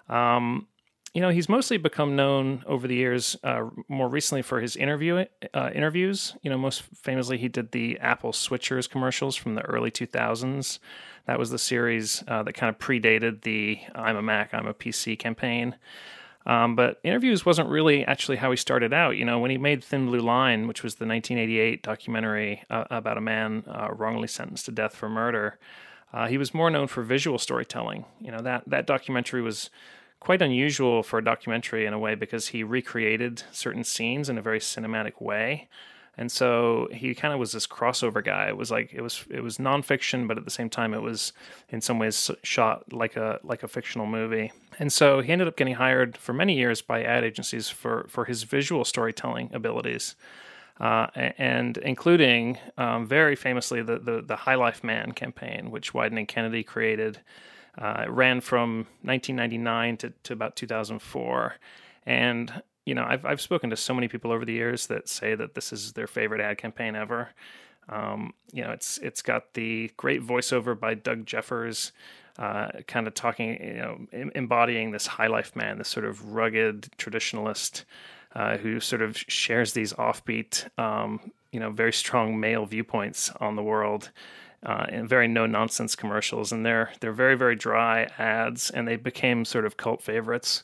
[0.10, 0.68] Um,
[1.14, 5.26] you know, he's mostly become known over the years, uh, more recently for his interview
[5.54, 6.36] uh, interviews.
[6.42, 10.80] You know, most famously, he did the Apple Switchers commercials from the early 2000s.
[11.26, 14.74] That was the series uh, that kind of predated the "I'm a Mac, I'm a
[14.74, 15.76] PC" campaign.
[16.46, 19.18] Um, but interviews wasn't really actually how he started out.
[19.18, 23.18] You know, when he made Thin Blue Line, which was the 1988 documentary uh, about
[23.18, 25.60] a man uh, wrongly sentenced to death for murder,
[26.14, 28.06] uh, he was more known for visual storytelling.
[28.20, 29.70] You know, that that documentary was
[30.20, 34.42] quite unusual for a documentary in a way because he recreated certain scenes in a
[34.42, 35.68] very cinematic way.
[36.18, 38.48] And so he kind of was this crossover guy.
[38.48, 41.32] It was like it was it was nonfiction, but at the same time it was
[41.70, 44.52] in some ways shot like a like a fictional movie.
[44.78, 48.26] And so he ended up getting hired for many years by ad agencies for for
[48.26, 50.16] his visual storytelling abilities.
[50.80, 56.18] Uh, and including um, very famously the, the, the High Life Man campaign, which Wieden
[56.18, 57.20] and Kennedy created.
[57.78, 61.56] Uh, it ran from 1999 to, to about 2004.
[62.08, 65.34] And you know, I've I've spoken to so many people over the years that say
[65.34, 67.30] that this is their favorite ad campaign ever.
[67.88, 71.94] Um, you know, it's it's got the great voiceover by Doug Jeffers,
[72.38, 76.34] uh, kind of talking, you know, em- embodying this high life man, this sort of
[76.34, 77.86] rugged traditionalist
[78.36, 83.56] uh, who sort of shares these offbeat, um, you know, very strong male viewpoints on
[83.56, 84.12] the world.
[84.64, 88.98] Uh, and very no nonsense commercials, and they're they're very very dry ads, and they
[88.98, 90.64] became sort of cult favorites.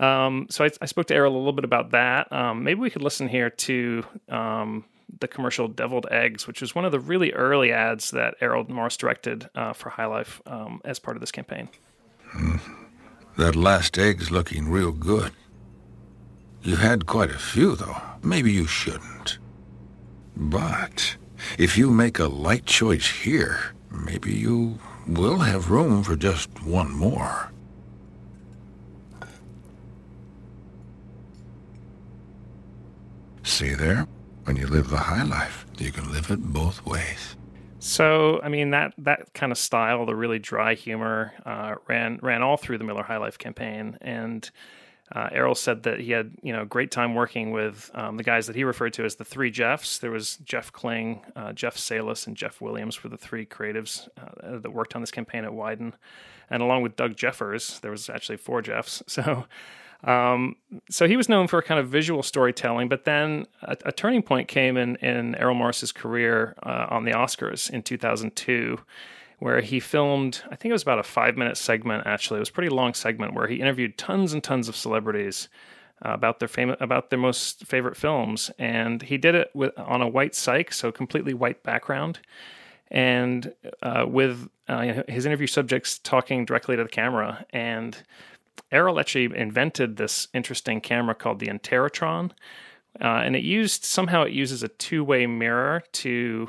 [0.00, 2.32] Um, so I, I, spoke to Errol a little bit about that.
[2.32, 4.84] Um, maybe we could listen here to um,
[5.20, 8.96] the commercial "Deviled Eggs," which was one of the really early ads that Errol Morris
[8.96, 11.68] directed uh, for High Life um, as part of this campaign.
[12.32, 12.60] Mm.
[13.36, 15.32] That last egg's looking real good.
[16.62, 18.00] You had quite a few, though.
[18.22, 19.38] Maybe you shouldn't.
[20.36, 21.16] But
[21.58, 26.92] if you make a light choice here, maybe you will have room for just one
[26.92, 27.52] more.
[33.42, 34.06] See there?
[34.44, 37.36] When you live the high life, you can live it both ways.
[37.78, 42.42] So, I mean that that kind of style, the really dry humor, uh, ran ran
[42.42, 44.48] all through the Miller High Life campaign, and
[45.10, 48.46] uh, Errol said that he had you know great time working with um, the guys
[48.46, 49.98] that he referred to as the three Jeffs.
[49.98, 54.58] There was Jeff Kling, uh, Jeff Salis, and Jeff Williams were the three creatives uh,
[54.60, 55.94] that worked on this campaign at Wieden,
[56.48, 59.02] and along with Doug Jeffers, there was actually four Jeffs.
[59.08, 59.46] So.
[60.04, 60.56] Um,
[60.90, 64.48] so he was known for kind of visual storytelling, but then a, a turning point
[64.48, 68.78] came in in Errol Morris's career uh, on the Oscars in 2002
[69.38, 72.38] where he filmed, I think it was about a five minute segment, actually.
[72.38, 75.48] It was a pretty long segment where he interviewed tons and tons of celebrities.
[76.04, 80.02] Uh, about their fam- about their most favorite films, and he did it with on
[80.02, 82.18] a white cyc, so completely white background,
[82.90, 87.46] and uh, with uh, his interview subjects talking directly to the camera.
[87.50, 87.96] And
[88.70, 92.30] Errol actually invented this interesting camera called the Interrotron,
[93.00, 96.48] uh, and it used somehow it uses a two way mirror to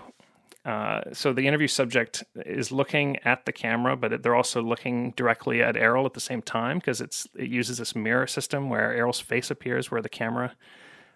[0.66, 5.62] uh, so the interview subject is looking at the camera, but they're also looking directly
[5.62, 9.20] at Errol at the same time because it's it uses this mirror system where Errol's
[9.20, 10.56] face appears where the camera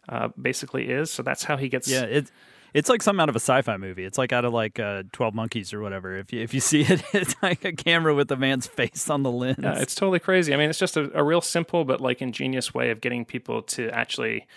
[0.10, 1.12] uh, basically is.
[1.12, 1.88] So that's how he gets.
[1.88, 2.32] Yeah, it's
[2.74, 4.06] it's like something out of a sci-fi movie.
[4.06, 6.18] It's like out of like uh, Twelve Monkeys or whatever.
[6.18, 9.24] If you if you see it, it's like a camera with a man's face on
[9.24, 9.60] the lens.
[9.62, 10.54] Yeah, it's totally crazy.
[10.54, 13.62] I mean, it's just a, a real simple but like ingenious way of getting people
[13.64, 14.48] to actually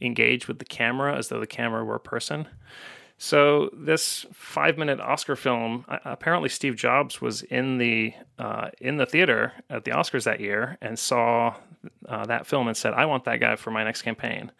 [0.00, 2.48] engage with the camera as though the camera were a person.
[3.22, 9.52] So this five-minute Oscar film, apparently Steve Jobs was in the uh, in the theater
[9.68, 11.54] at the Oscars that year and saw
[12.08, 14.50] uh, that film and said, "I want that guy for my next campaign."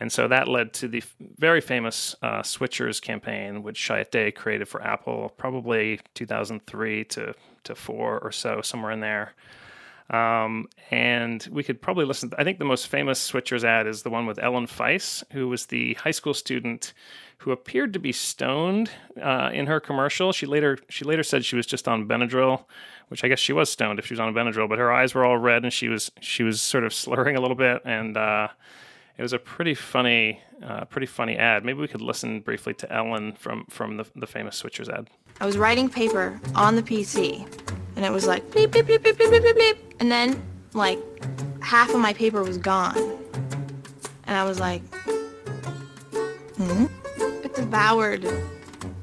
[0.00, 1.02] And so that led to the
[1.38, 7.74] very famous uh, Switchers campaign, which Chiat Day created for Apple, probably 2003 to to
[7.74, 9.32] four or so, somewhere in there.
[10.10, 12.30] Um, and we could probably listen.
[12.36, 15.66] I think the most famous Switchers ad is the one with Ellen Feiss, who was
[15.66, 16.92] the high school student
[17.38, 20.32] who appeared to be stoned uh, in her commercial.
[20.32, 22.64] She later she later said she was just on Benadryl,
[23.08, 24.68] which I guess she was stoned if she was on Benadryl.
[24.68, 27.40] But her eyes were all red and she was she was sort of slurring a
[27.40, 28.48] little bit, and uh,
[29.16, 31.64] it was a pretty funny uh, pretty funny ad.
[31.64, 35.08] Maybe we could listen briefly to Ellen from from the, the famous Switchers ad.
[35.40, 37.46] I was writing paper on the PC,
[37.96, 40.98] and it was like bleep bleep bleep bleep bleep bleep bleep, and then like
[41.62, 42.96] half of my paper was gone,
[44.26, 44.82] and I was like,
[46.56, 46.86] hmm
[47.44, 48.26] it devoured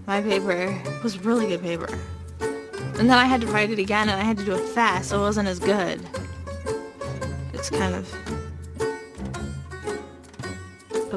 [0.07, 0.81] my paper.
[0.85, 1.87] It was really good paper.
[2.99, 5.09] And then I had to write it again and I had to do it fast,
[5.09, 6.01] so it wasn't as good.
[7.53, 8.13] It's kind of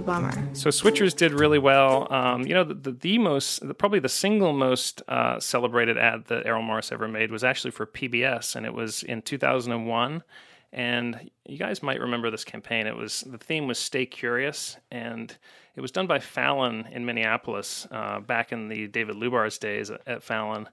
[0.05, 0.55] bummer.
[0.55, 2.13] So Switchers did really well.
[2.13, 6.27] Um, you know, the, the, the most, the, probably the single most uh, celebrated ad
[6.27, 10.23] that Errol Morris ever made was actually for PBS, and it was in 2001.
[10.73, 12.87] And you guys might remember this campaign.
[12.87, 15.37] It was the theme was "Stay Curious," and
[15.77, 20.23] it was done by Fallon in Minneapolis uh, back in the David Lubars' days at,
[20.23, 20.69] Fallon.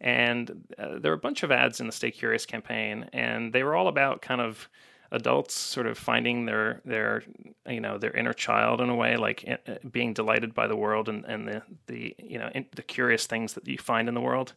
[0.00, 3.62] And uh, there were a bunch of ads in the Stay Curious campaign, and they
[3.62, 4.68] were all about kind of
[5.16, 7.22] adults sort of finding their their
[7.68, 11.08] you know their inner child in a way, like uh, being delighted by the world
[11.08, 14.54] and, and the the you know the curious things that you find in the world.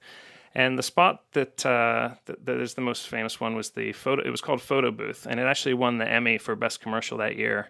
[0.56, 4.24] And the spot that, uh, that, that is the most famous one was the photo.
[4.24, 7.36] It was called Photo Booth, and it actually won the Emmy for best commercial that
[7.36, 7.69] year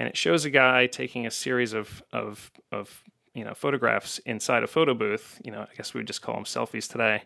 [0.00, 4.62] and it shows a guy taking a series of of of you know photographs inside
[4.62, 5.38] a photo booth.
[5.44, 7.22] You know, I guess we would just call them selfies today.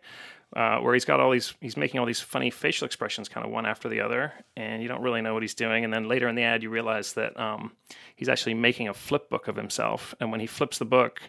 [0.55, 3.53] Uh, where he's got all these, he's making all these funny facial expressions, kind of
[3.53, 5.83] one after the other, and you don't really know what he's doing.
[5.83, 7.73] And then later in the ad, you realize that um,
[8.15, 10.15] he's actually making a flip book of himself.
[10.21, 11.21] And when he flips the book,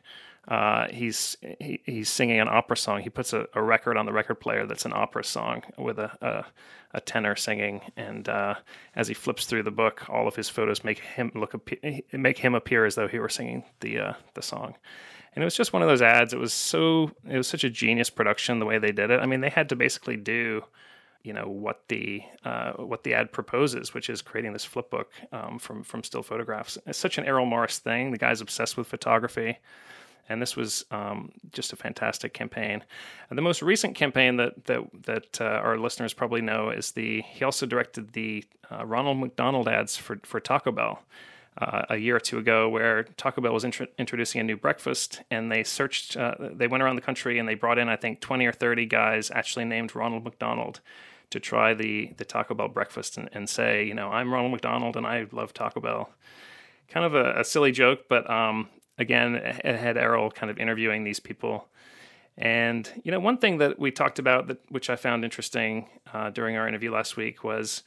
[0.47, 3.01] uh, he's he, he's singing an opera song.
[3.01, 6.11] He puts a, a, record on the record player that's an opera song with a
[6.21, 6.45] a,
[6.97, 8.53] a tenor singing, and uh,
[8.95, 11.55] as he flips through the book, all of his photos make him look
[12.13, 14.75] make him appear as though he were singing the uh, the song.
[15.35, 16.33] And it was just one of those ads.
[16.33, 19.19] It was so it was such a genius production the way they did it.
[19.19, 20.63] I mean, they had to basically do
[21.23, 25.11] you know what the uh, what the ad proposes, which is creating this flip book
[25.31, 26.77] um, from from still photographs.
[26.85, 28.11] It's such an Errol Morris thing.
[28.11, 29.57] The guy's obsessed with photography
[30.27, 32.83] and this was um, just a fantastic campaign.
[33.29, 37.21] And the most recent campaign that that that uh, our listeners probably know is the
[37.21, 41.01] he also directed the uh, Ronald McDonald ads for for Taco Bell.
[41.57, 45.21] Uh, a year or two ago, where Taco Bell was intro- introducing a new breakfast,
[45.31, 48.19] and they searched, uh, they went around the country and they brought in, I think,
[48.19, 50.81] 20 or 30 guys actually named Ronald McDonald
[51.29, 54.95] to try the the Taco Bell breakfast and, and say, you know, I'm Ronald McDonald
[54.95, 56.09] and I love Taco Bell.
[56.89, 61.19] Kind of a, a silly joke, but um, again, had Errol kind of interviewing these
[61.19, 61.67] people.
[62.37, 66.29] And you know, one thing that we talked about that which I found interesting uh,
[66.29, 67.83] during our interview last week was,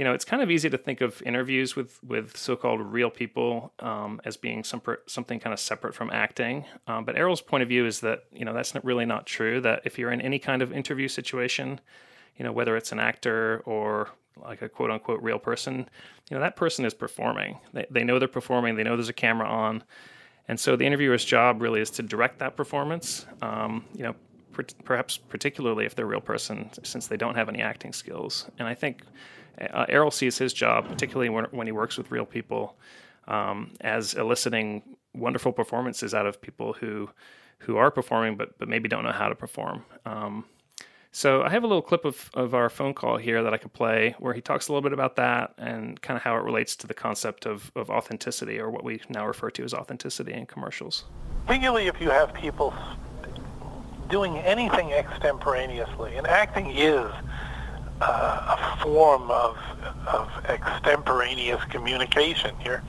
[0.00, 3.74] you know, it's kind of easy to think of interviews with with so-called real people
[3.80, 6.64] um, as being some, something kind of separate from acting.
[6.86, 9.60] Um, but Errol's point of view is that you know that's not really not true.
[9.60, 11.82] That if you're in any kind of interview situation,
[12.38, 15.86] you know, whether it's an actor or like a quote unquote real person,
[16.30, 17.58] you know, that person is performing.
[17.74, 18.76] They, they know they're performing.
[18.76, 19.84] They know there's a camera on.
[20.48, 23.26] And so the interviewer's job really is to direct that performance.
[23.42, 24.14] Um, you know,
[24.54, 28.46] per- perhaps particularly if they're a real person, since they don't have any acting skills.
[28.58, 29.02] And I think
[29.60, 32.76] uh, Errol sees his job, particularly when, when he works with real people,
[33.28, 34.82] um, as eliciting
[35.14, 37.10] wonderful performances out of people who
[37.64, 39.84] who are performing but but maybe don't know how to perform.
[40.06, 40.44] Um,
[41.12, 43.72] so I have a little clip of, of our phone call here that I could
[43.72, 46.76] play where he talks a little bit about that and kind of how it relates
[46.76, 50.46] to the concept of, of authenticity or what we now refer to as authenticity in
[50.46, 51.04] commercials.
[51.46, 52.72] Particularly if you have people
[54.08, 57.10] doing anything extemporaneously, and acting is
[58.00, 59.56] uh, a form of,
[60.06, 62.82] of extemporaneous communication here.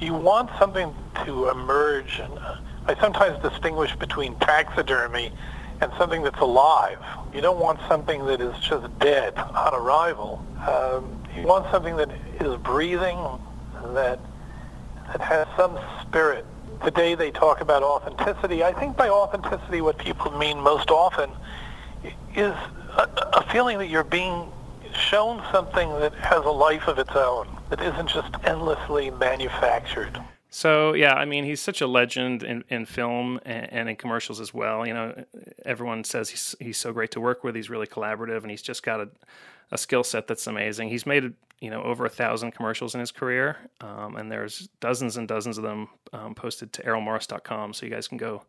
[0.00, 0.94] You want something
[1.24, 2.56] to emerge, and uh,
[2.86, 5.32] I sometimes distinguish between taxidermy
[5.80, 6.98] and something that's alive.
[7.34, 10.44] You don't want something that is just dead on arrival.
[10.68, 13.18] Um, you want something that is breathing,
[13.94, 14.20] that
[15.12, 16.46] that has some spirit.
[16.84, 18.62] Today they talk about authenticity.
[18.62, 21.30] I think by authenticity what people mean most often
[22.34, 22.54] is
[23.32, 24.50] a, feeling that you're being
[24.94, 30.20] shown something that has a life of its own, that isn't just endlessly manufactured.
[30.50, 34.40] So yeah, I mean, he's such a legend in, in film and, and, in commercials
[34.40, 34.84] as well.
[34.84, 35.24] You know,
[35.64, 37.54] everyone says he's he's so great to work with.
[37.54, 39.08] He's really collaborative, and he's just got a,
[39.70, 40.88] a skill set that's amazing.
[40.88, 45.16] He's made you know over a thousand commercials in his career, um, and there's dozens
[45.16, 48.42] and dozens of them um, posted to errolmorris.com, so you guys can go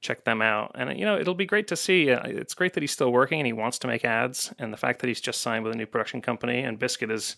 [0.00, 0.72] check them out.
[0.74, 2.10] And you know, it'll be great to see.
[2.10, 4.76] Uh, it's great that he's still working and he wants to make ads, and the
[4.76, 7.36] fact that he's just signed with a new production company and Biscuit is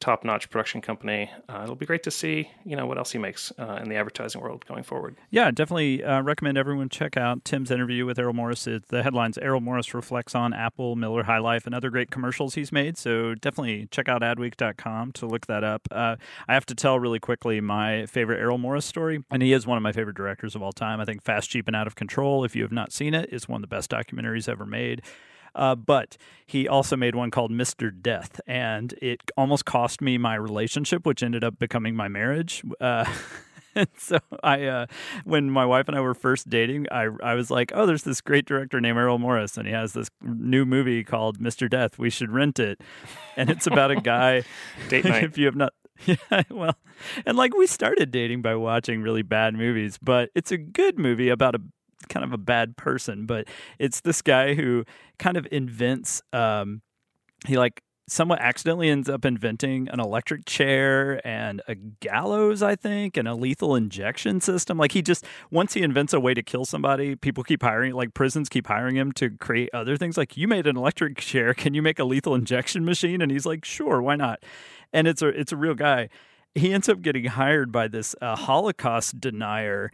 [0.00, 1.30] top-notch production company.
[1.48, 3.96] Uh, it'll be great to see, you know, what else he makes uh, in the
[3.96, 5.16] advertising world going forward.
[5.30, 8.64] Yeah, definitely uh, recommend everyone check out Tim's interview with Errol Morris.
[8.64, 12.72] The headlines Errol Morris reflects on Apple, Miller High Life, and other great commercials he's
[12.72, 12.98] made.
[12.98, 15.88] So definitely check out adweek.com to look that up.
[15.90, 16.16] Uh,
[16.46, 19.76] I have to tell really quickly my favorite Errol Morris story, and he is one
[19.76, 21.00] of my favorite directors of all time.
[21.00, 23.48] I think Fast, Cheap, and Out of Control, if you have not seen it, is
[23.48, 25.02] one of the best documentaries ever made.
[25.56, 27.90] Uh, but he also made one called Mr.
[27.90, 32.62] Death, and it almost cost me my relationship, which ended up becoming my marriage.
[32.80, 33.04] Uh,
[33.74, 34.86] and so I, uh,
[35.24, 38.20] when my wife and I were first dating, I, I was like, oh, there's this
[38.20, 41.68] great director named Errol Morris, and he has this new movie called Mr.
[41.68, 41.98] Death.
[41.98, 42.80] We should rent it.
[43.36, 44.44] And it's about a guy.
[44.88, 45.24] Date night.
[45.24, 45.72] if you have not.
[46.04, 46.76] Yeah, well,
[47.24, 51.30] and like we started dating by watching really bad movies, but it's a good movie
[51.30, 51.60] about a
[52.08, 54.84] kind of a bad person, but it's this guy who
[55.18, 56.22] kind of invents.
[56.32, 56.82] Um,
[57.46, 63.16] he like somewhat accidentally ends up inventing an electric chair and a gallows, I think,
[63.16, 64.78] and a lethal injection system.
[64.78, 68.14] Like he just once he invents a way to kill somebody, people keep hiring like
[68.14, 70.16] prisons keep hiring him to create other things.
[70.16, 73.20] Like you made an electric chair, can you make a lethal injection machine?
[73.20, 74.42] And he's like, sure, why not?
[74.92, 76.08] And it's a it's a real guy.
[76.54, 79.90] He ends up getting hired by this uh, Holocaust denier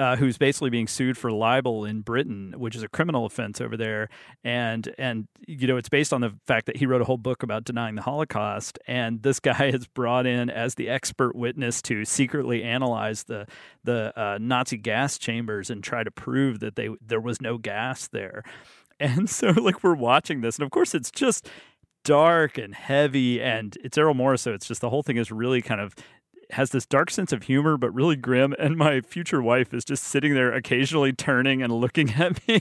[0.00, 3.76] uh, who's basically being sued for libel in Britain, which is a criminal offense over
[3.76, 4.08] there.
[4.42, 7.42] And and you know it's based on the fact that he wrote a whole book
[7.42, 8.78] about denying the Holocaust.
[8.86, 13.46] And this guy is brought in as the expert witness to secretly analyze the
[13.84, 18.08] the uh, Nazi gas chambers and try to prove that they there was no gas
[18.08, 18.42] there.
[19.02, 21.48] And so like we're watching this, and of course it's just
[22.04, 25.62] dark and heavy and it's Errol Morris so it's just the whole thing is really
[25.62, 25.94] kind of
[26.52, 28.54] has this dark sense of humor, but really grim.
[28.58, 32.60] And my future wife is just sitting there, occasionally turning and looking at me.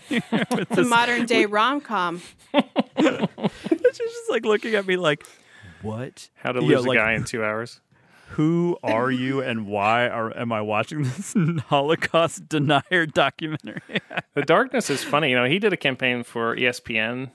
[0.51, 2.21] with the modern day rom com.
[2.99, 5.25] She's just like looking at me like,
[5.81, 6.29] "What?
[6.35, 7.81] How to lose a like, guy in two hours?"
[8.33, 11.33] Who are you, and why are am I watching this
[11.67, 13.81] Holocaust denier documentary?
[14.35, 15.31] the darkness is funny.
[15.31, 17.31] You know, he did a campaign for ESPN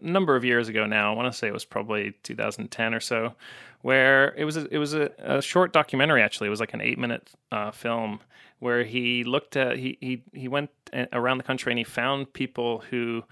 [0.00, 0.86] a number of years ago.
[0.86, 3.34] Now, I want to say it was probably 2010 or so
[3.82, 6.22] where it was a, it was a, a, short documentary.
[6.22, 8.20] Actually, it was like an eight minute uh, film
[8.58, 10.70] where he looked at he he he went
[11.12, 13.22] around the country and he found people who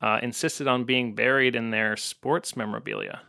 [0.00, 3.20] uh, insisted on being buried in their sports memorabilia.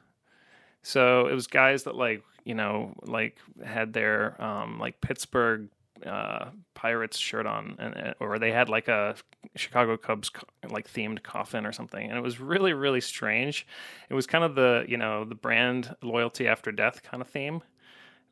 [0.84, 5.70] So it was guys that like you know like had their um, like Pittsburgh
[6.06, 9.16] uh, Pirates shirt on, and or they had like a
[9.56, 10.32] Chicago Cubs
[10.70, 13.66] like themed coffin or something, and it was really really strange.
[14.10, 17.62] It was kind of the you know the brand loyalty after death kind of theme,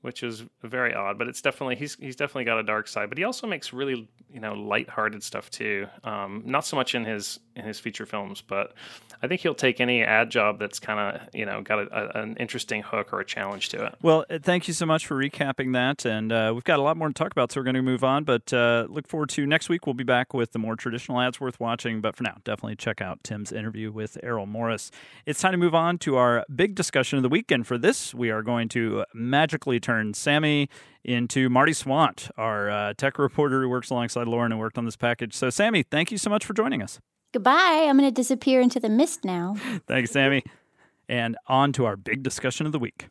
[0.02, 1.18] which is very odd.
[1.18, 4.10] But it's definitely he's he's definitely got a dark side, but he also makes really
[4.34, 5.88] you know lighthearted stuff too.
[6.04, 8.74] Um, not so much in his in his feature films, but
[9.22, 12.22] I think he'll take any ad job that's kind of you know got a, a,
[12.22, 13.96] an interesting hook or a challenge to it.
[14.02, 16.98] Well, uh, thank you so much for recapping that, and uh, we've got a lot
[16.98, 18.24] more to talk about, so we're going to move on.
[18.24, 19.86] But uh, look forward to next week.
[19.88, 22.02] We'll be back with the more traditional ads worth watching.
[22.02, 24.92] But for now, definitely check out Tim's interview with Errol Morris.
[25.26, 27.68] It's time to move on to our big discussion of the weekend.
[27.68, 30.70] For this, we are going to magically turn Sami
[31.04, 34.98] into Marty Swant, our uh, tech reporter who works alongside Lauren and worked on this
[34.98, 35.34] package.
[35.34, 37.00] So, Sami, thank you so much for joining us.
[37.34, 37.86] Goodbye.
[37.88, 39.56] I'm going to disappear into the mist now.
[39.88, 40.44] Thanks, Sami.
[41.10, 43.08] And on to our big discussion of the week.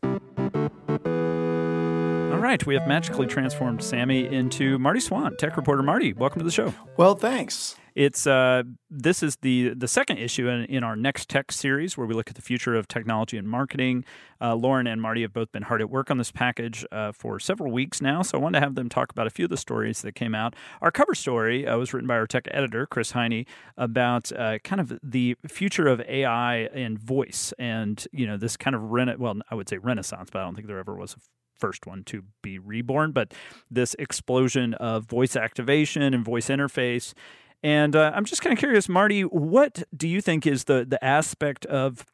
[2.37, 5.83] All right, we have magically transformed Sami into Marty Swant, tech reporter.
[5.83, 6.75] Marty, welcome to the show.
[6.97, 7.77] Well, thanks.
[7.97, 12.07] It's uh, this is the the second issue in, in, our Next Tech series where
[12.07, 14.05] we look at the future of technology and marketing.
[14.39, 17.41] Uh, Lauren and Marty have both been hard at work on this package uh, for
[17.41, 19.57] several weeks now, so I wanted to have them talk about a few of the
[19.57, 20.55] stories that came out.
[20.83, 23.47] Our cover story uh, was written by our tech editor Chris Heine
[23.79, 28.77] about uh, kind of the future of AI and voice, and you know this kind
[28.77, 31.17] of rena- well, I would say renaissance, but I don't think there ever was a
[31.59, 33.33] first one to be reborn, but
[33.71, 37.15] this explosion of voice activation and voice interface
[37.63, 41.03] and uh, I'm just kind of curious, Marty, what do you think is the the
[41.05, 42.05] aspect of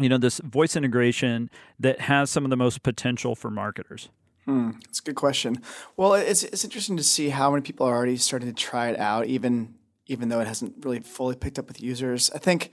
[0.00, 4.08] you know this voice integration that has some of the most potential for marketers?
[4.44, 5.62] Hmm, that's a good question.
[5.96, 8.98] Well, it's it's interesting to see how many people are already starting to try it
[8.98, 9.74] out, even
[10.06, 12.30] even though it hasn't really fully picked up with users.
[12.34, 12.72] I think.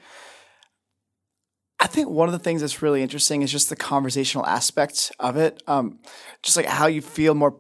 [1.81, 5.37] I think one of the things that's really interesting is just the conversational aspect of
[5.37, 5.63] it.
[5.65, 5.99] Um,
[6.43, 7.55] just like how you feel more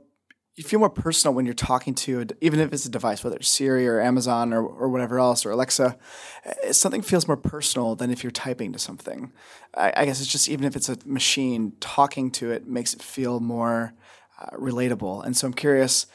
[0.59, 3.47] you feel more personal when you're talking to, even if it's a device, whether it's
[3.47, 5.97] Siri or Amazon or, or whatever else or Alexa.
[6.43, 9.31] Eh, something feels more personal than if you're typing to something.
[9.73, 13.01] I, I guess it's just even if it's a machine, talking to it makes it
[13.01, 13.93] feel more
[14.37, 15.25] uh, relatable.
[15.25, 16.07] And so I'm curious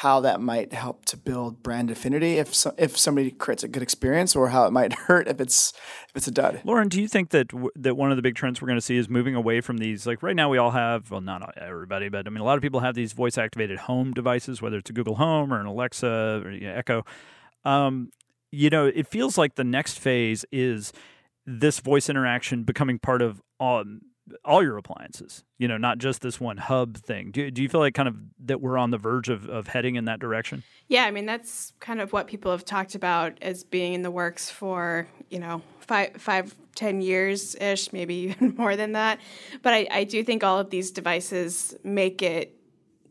[0.00, 3.82] how that might help to build brand affinity if so, if somebody creates a good
[3.82, 5.74] experience, or how it might hurt if it's
[6.08, 6.62] if it's a dud.
[6.64, 8.84] Lauren, do you think that w- that one of the big trends we're going to
[8.84, 10.06] see is moving away from these?
[10.06, 12.62] Like right now, we all have well, not everybody, but I mean, a lot of
[12.62, 16.42] people have these voice activated home devices, whether it's a Google Home or an Alexa
[16.42, 17.04] or you know, Echo.
[17.64, 18.10] Um,
[18.50, 20.92] you know, it feels like the next phase is
[21.44, 23.84] this voice interaction becoming part of all
[24.44, 27.30] all your appliances, you know, not just this one hub thing.
[27.30, 29.96] Do, do you feel like kind of that we're on the verge of, of heading
[29.96, 30.62] in that direction?
[30.88, 34.10] Yeah, I mean, that's kind of what people have talked about as being in the
[34.10, 39.18] works for, you know, five, five ten years ish, maybe even more than that.
[39.62, 42.56] But I, I do think all of these devices make it,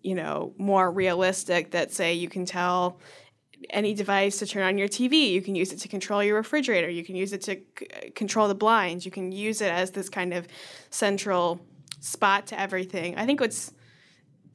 [0.02, 3.00] you know, more realistic that, say, you can tell
[3.70, 5.32] any device to turn on your TV.
[5.32, 6.90] You can use it to control your refrigerator.
[6.90, 9.06] You can use it to c- control the blinds.
[9.06, 10.48] You can use it as this kind of
[10.90, 11.62] central
[12.00, 13.18] spot to everything.
[13.18, 13.72] I think what's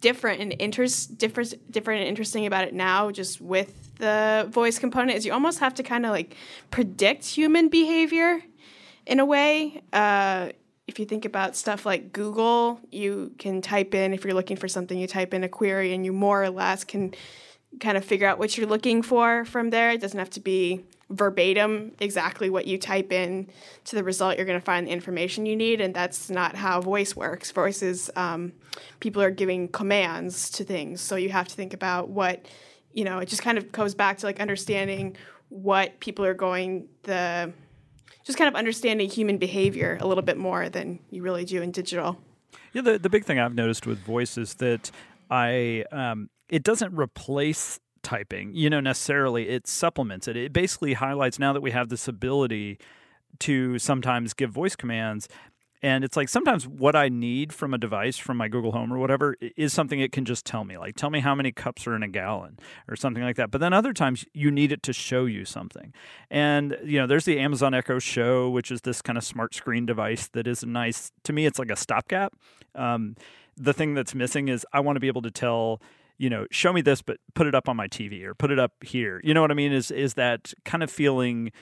[0.01, 5.17] different and interest different different and interesting about it now just with the voice component
[5.17, 6.37] is you almost have to kind of like
[6.71, 8.43] predict human behavior
[9.07, 10.51] in a way uh,
[10.87, 14.69] if you think about stuff like google you can type in if you're looking for
[14.69, 17.15] something you type in a query and you more or less can
[17.81, 19.91] kind of figure out what you're looking for from there.
[19.91, 23.49] It doesn't have to be verbatim exactly what you type in
[23.85, 24.37] to the result.
[24.37, 27.53] You're going to find the information you need and that's not how voice works.
[27.53, 28.53] Voice is um,
[28.99, 31.01] people are giving commands to things.
[31.01, 32.47] So you have to think about what
[32.93, 35.17] you know it just kind of goes back to like understanding
[35.51, 37.53] what people are going the
[38.25, 41.71] just kind of understanding human behavior a little bit more than you really do in
[41.71, 42.19] digital.
[42.73, 44.91] Yeah the, the big thing i've noticed with voice is that
[45.31, 49.49] i um, it doesn't replace typing, you know, necessarily.
[49.49, 50.37] It supplements it.
[50.37, 52.79] It basically highlights now that we have this ability
[53.41, 55.29] to sometimes give voice commands.
[55.83, 58.99] And it's like sometimes what I need from a device, from my Google Home or
[58.99, 60.79] whatever, is something it can just tell me.
[60.79, 63.51] Like, tell me how many cups are in a gallon or something like that.
[63.51, 65.93] But then other times you need it to show you something.
[66.31, 69.85] And, you know, there's the Amazon Echo Show, which is this kind of smart screen
[69.85, 71.13] device that is nice.
[71.25, 72.33] To me, it's like a stopgap.
[72.75, 73.17] Um,
[73.57, 75.81] the thing that's missing is I want to be able to tell
[76.19, 78.59] you know, show me this, but put it up on my TV or put it
[78.59, 79.21] up here.
[79.23, 79.73] You know what I mean?
[79.73, 81.53] Is is that kind of feeling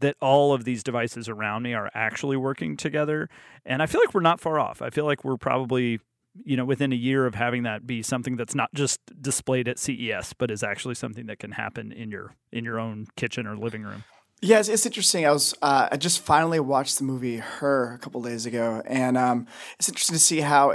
[0.00, 3.28] that all of these devices around me are actually working together?
[3.64, 4.82] And I feel like we're not far off.
[4.82, 6.00] I feel like we're probably
[6.44, 9.78] you know within a year of having that be something that's not just displayed at
[9.78, 13.56] CES, but is actually something that can happen in your in your own kitchen or
[13.56, 14.04] living room.
[14.42, 15.26] Yeah, it's, it's interesting.
[15.26, 19.16] I was uh, I just finally watched the movie Her a couple days ago, and
[19.16, 19.46] um,
[19.78, 20.74] it's interesting to see how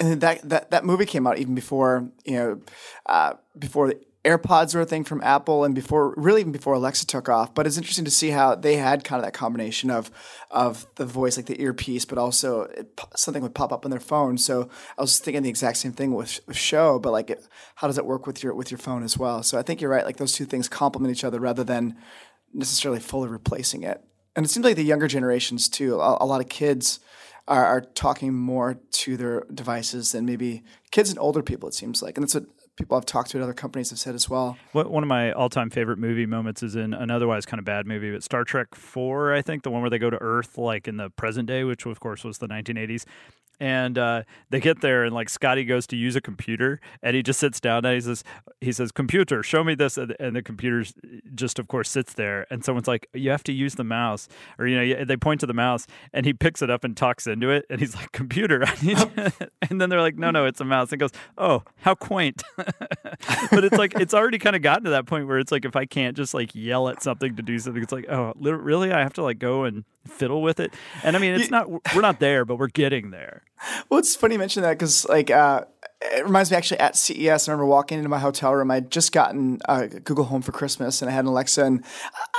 [0.00, 2.60] and that that that movie came out even before you know
[3.06, 3.92] uh, before
[4.24, 7.54] AirPods were a thing from Apple and before really even before Alexa took off.
[7.54, 10.10] But it's interesting to see how they had kind of that combination of
[10.50, 14.00] of the voice, like the earpiece, but also it, something would pop up on their
[14.00, 14.36] phone.
[14.36, 17.46] So I was thinking the exact same thing with, with Show, but like it,
[17.76, 19.42] how does it work with your with your phone as well?
[19.42, 20.04] So I think you're right.
[20.04, 21.96] Like those two things complement each other rather than
[22.52, 24.02] necessarily fully replacing it.
[24.36, 25.98] And it seems like the younger generations too.
[25.98, 27.00] A, a lot of kids
[27.50, 31.68] are, are talking more to their devices than maybe kids and older people.
[31.68, 32.44] It seems like, and that's what
[32.76, 34.56] people I've talked to at other companies have said as well.
[34.72, 38.12] One of my all-time favorite movie moments is in an otherwise kind of bad movie,
[38.12, 40.96] but Star Trek Four, I think, the one where they go to Earth, like in
[40.96, 43.04] the present day, which of course was the 1980s,
[43.60, 47.22] and uh, they get there and like Scotty goes to use a computer and he
[47.22, 48.24] just sits down and he says
[48.60, 50.84] he says computer show me this and, and the computer
[51.34, 54.66] just of course sits there and someone's like you have to use the mouse or
[54.66, 57.50] you know they point to the mouse and he picks it up and talks into
[57.50, 58.64] it and he's like computer
[59.70, 60.90] and then they're like no no it's a mouse.
[60.92, 62.42] And goes oh how quaint.
[63.50, 65.76] But it's like it's already kind of gotten to that point where it's like if
[65.76, 68.92] I can't just like yell at something to do something it's like oh really?
[68.92, 70.72] I have to like go and fiddle with it
[71.04, 73.42] and I mean it's not we're not there but we're getting there
[73.88, 75.64] well, it's funny you mention that because like uh,
[76.00, 77.48] it reminds me actually at CES.
[77.48, 78.70] I remember walking into my hotel room.
[78.70, 81.84] I'd just gotten uh, Google Home for Christmas, and I had an Alexa, and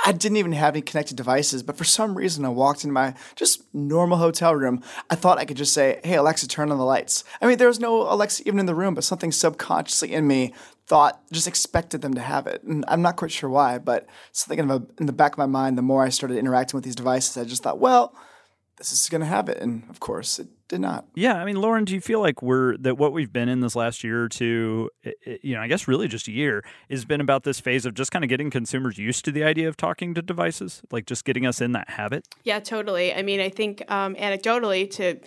[0.04, 1.62] I didn't even have any connected devices.
[1.62, 4.82] But for some reason, I walked into my just normal hotel room.
[5.10, 7.68] I thought I could just say, "Hey Alexa, turn on the lights." I mean, there
[7.68, 10.52] was no Alexa even in the room, but something subconsciously in me
[10.86, 13.78] thought just expected them to have it, and I'm not quite sure why.
[13.78, 16.76] But something in the, in the back of my mind, the more I started interacting
[16.76, 18.14] with these devices, I just thought, well
[18.82, 19.58] this is going to have it.
[19.58, 21.06] And of course, it did not.
[21.14, 21.34] Yeah.
[21.34, 24.02] I mean, Lauren, do you feel like we're, that what we've been in this last
[24.02, 27.44] year or two, it, you know, I guess really just a year, has been about
[27.44, 30.22] this phase of just kind of getting consumers used to the idea of talking to
[30.22, 32.26] devices, like just getting us in that habit?
[32.42, 33.14] Yeah, totally.
[33.14, 35.20] I mean, I think um, anecdotally to,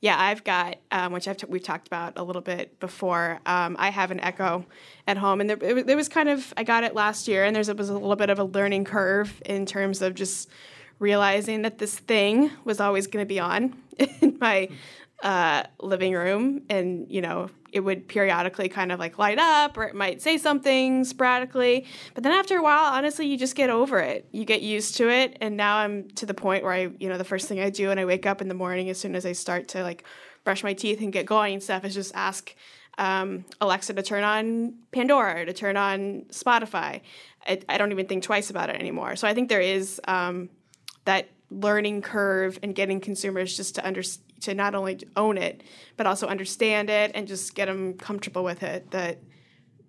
[0.00, 3.40] yeah, I've got, um, which I've t- we've talked about a little bit before.
[3.46, 4.66] Um, I have an Echo
[5.06, 7.56] at home, and there, it, it was kind of I got it last year, and
[7.56, 10.50] there was a little bit of a learning curve in terms of just
[10.98, 13.76] realizing that this thing was always going to be on
[14.20, 14.68] in my
[15.22, 19.84] uh, living room and you know it would periodically kind of like light up or
[19.84, 21.84] it might say something sporadically.
[22.14, 24.26] But then after a while honestly you just get over it.
[24.32, 25.36] You get used to it.
[25.42, 27.88] And now i'm to the point where i you know the first thing i do
[27.88, 30.04] when i wake up in the morning as soon as i start to like
[30.42, 32.54] brush my teeth and get going and stuff is just ask
[32.98, 37.02] um, alexa to turn on pandora to turn on spotify.
[37.46, 39.16] I, I, don't even think twice about it anymore.
[39.16, 40.48] So i think there is um,
[41.04, 44.02] that learning curve and getting consumers just to under
[44.40, 45.62] to not only own it
[45.96, 49.18] but also understand it and just get them comfortable with it that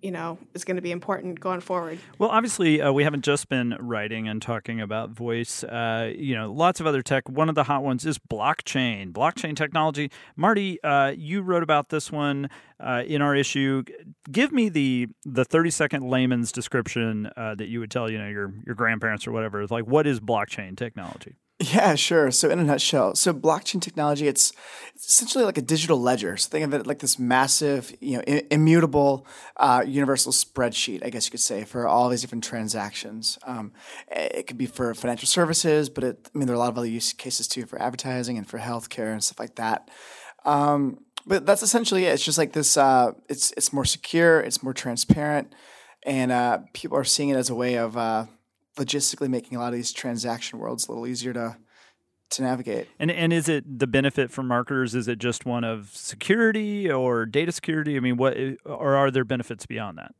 [0.02, 1.98] you know is going to be important going forward.
[2.18, 5.64] Well, obviously, uh, we haven't just been writing and talking about voice.
[5.64, 7.28] Uh, you know, lots of other tech.
[7.28, 10.10] One of the hot ones is blockchain, blockchain technology.
[10.36, 12.48] Marty, uh, you wrote about this one
[12.80, 13.82] uh, in our issue.
[14.30, 18.28] Give me the the thirty second layman's description uh, that you would tell you know
[18.28, 19.66] your your grandparents or whatever.
[19.66, 21.36] Like, what is blockchain technology?
[21.60, 22.30] Yeah, sure.
[22.30, 24.52] So in a nutshell, so blockchain technology, it's,
[24.96, 26.36] essentially like a digital ledger.
[26.36, 31.26] So think of it like this massive, you know, immutable, uh, universal spreadsheet, I guess
[31.26, 33.38] you could say, for all these different transactions.
[33.46, 33.72] Um,
[34.10, 36.78] it could be for financial services, but it, I mean, there are a lot of
[36.78, 39.88] other use cases too for advertising and for healthcare and stuff like that.
[40.44, 42.14] Um, but that's essentially it.
[42.14, 42.76] It's just like this.
[42.76, 44.40] Uh, it's it's more secure.
[44.40, 45.52] It's more transparent,
[46.04, 48.26] and uh, people are seeing it as a way of uh,
[48.78, 51.56] logistically making a lot of these transaction worlds a little easier to
[52.30, 52.88] to navigate.
[52.98, 54.94] And and is it the benefit for marketers?
[54.94, 57.96] Is it just one of security or data security?
[57.96, 60.14] I mean, what or are there benefits beyond that?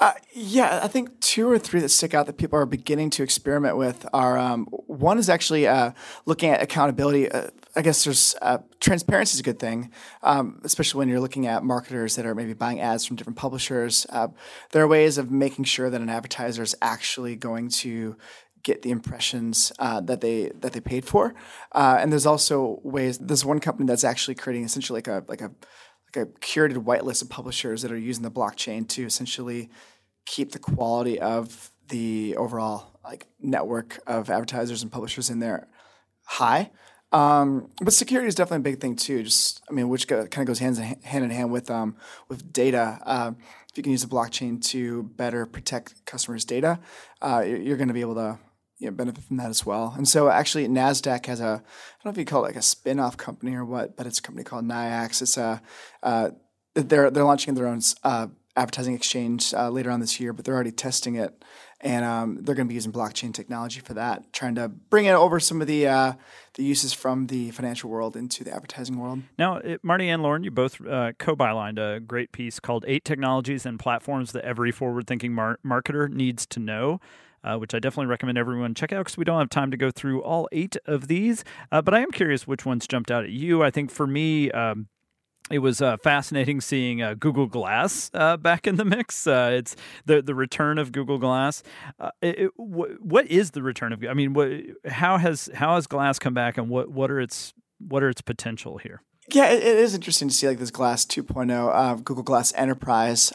[0.00, 3.22] Uh, yeah, I think two or three that stick out that people are beginning to
[3.22, 5.92] experiment with are um, one is actually uh,
[6.26, 7.30] looking at accountability.
[7.30, 9.90] Uh, I guess there's uh, transparency is a good thing,
[10.22, 14.06] um, especially when you're looking at marketers that are maybe buying ads from different publishers.
[14.10, 14.28] Uh,
[14.70, 18.16] there are ways of making sure that an advertiser is actually going to
[18.64, 21.34] get the impressions uh, that they that they paid for.
[21.72, 23.18] Uh, and there's also ways.
[23.18, 25.52] There's one company that's actually creating essentially like a like a
[26.16, 29.70] a curated whitelist of publishers that are using the blockchain to essentially
[30.26, 35.68] keep the quality of the overall like network of advertisers and publishers in there
[36.24, 36.70] high.
[37.12, 39.22] Um, but security is definitely a big thing too.
[39.22, 41.96] Just I mean, which go, kind of goes hands in, hand in hand with um,
[42.28, 42.98] with data.
[43.04, 43.32] Uh,
[43.70, 46.80] if you can use the blockchain to better protect customers' data,
[47.22, 48.38] uh, you're going to be able to
[48.84, 49.94] you know, benefit from that as well.
[49.96, 52.62] And so actually NASDAQ has a, I don't know if you call it like a
[52.62, 55.22] spin-off company or what, but it's a company called NIAX.
[55.22, 55.60] It's a,
[56.02, 56.30] uh,
[56.74, 60.54] they're, they're launching their own uh, advertising exchange uh, later on this year, but they're
[60.54, 61.44] already testing it.
[61.80, 65.12] And um, they're going to be using blockchain technology for that, trying to bring it
[65.12, 66.12] over some of the uh,
[66.54, 69.20] the uses from the financial world into the advertising world.
[69.36, 73.66] Now, it, Marty and Lauren, you both uh, co-bylined a great piece called Eight Technologies
[73.66, 77.00] and Platforms That Every Forward-Thinking Mar- Marketer Needs to Know
[77.44, 79.90] uh, which I definitely recommend everyone check out because we don't have time to go
[79.90, 81.44] through all eight of these.
[81.70, 83.62] Uh, but I am curious which ones jumped out at you.
[83.62, 84.88] I think for me, um,
[85.50, 89.26] it was uh, fascinating seeing uh, Google Glass uh, back in the mix.
[89.26, 89.76] Uh, it's
[90.06, 91.62] the the return of Google Glass.
[92.00, 94.02] Uh, it, it, wh- what is the return of?
[94.08, 94.50] I mean, what,
[94.86, 98.22] how has how has Glass come back, and what what are its what are its
[98.22, 99.02] potential here?
[99.32, 103.32] Yeah, it, it is interesting to see like this Glass 2.0, uh, Google Glass Enterprise.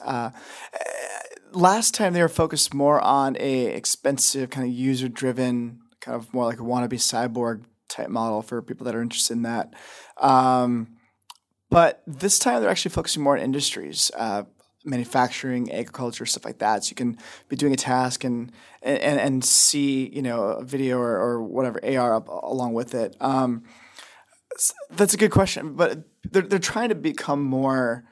[1.52, 6.34] Last time they were focused more on a expensive kind of user driven, kind of
[6.34, 9.74] more like a wannabe cyborg type model for people that are interested in that.
[10.18, 10.98] Um,
[11.70, 14.44] but this time they're actually focusing more on industries, uh,
[14.86, 16.84] manufacturing, agriculture, stuff like that.
[16.84, 20.98] So you can be doing a task and and, and see you know a video
[20.98, 23.16] or, or whatever AR up along with it.
[23.20, 23.64] Um,
[24.92, 28.06] that's a good question, but they're they're trying to become more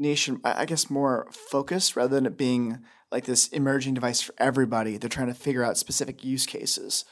[0.00, 2.80] nation, I guess, more focused rather than it being
[3.12, 4.96] like this emerging device for everybody.
[4.96, 7.04] They're trying to figure out specific use cases,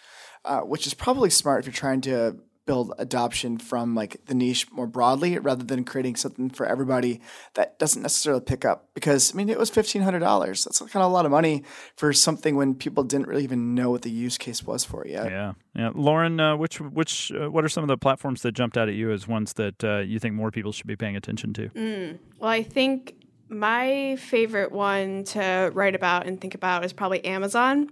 [0.44, 2.38] uh, which is probably smart if you're trying to
[2.68, 7.18] build adoption from like the niche more broadly rather than creating something for everybody
[7.54, 11.14] that doesn't necessarily pick up because i mean it was $1500 that's kind of a
[11.14, 11.64] lot of money
[11.96, 15.12] for something when people didn't really even know what the use case was for it
[15.12, 15.30] yet.
[15.30, 15.54] Yeah.
[15.74, 15.92] Yeah.
[15.94, 18.94] Lauren uh, which which uh, what are some of the platforms that jumped out at
[18.94, 21.68] you as ones that uh, you think more people should be paying attention to?
[21.70, 22.18] Mm.
[22.38, 23.14] well i think
[23.48, 27.88] my favorite one to write about and think about is probably amazon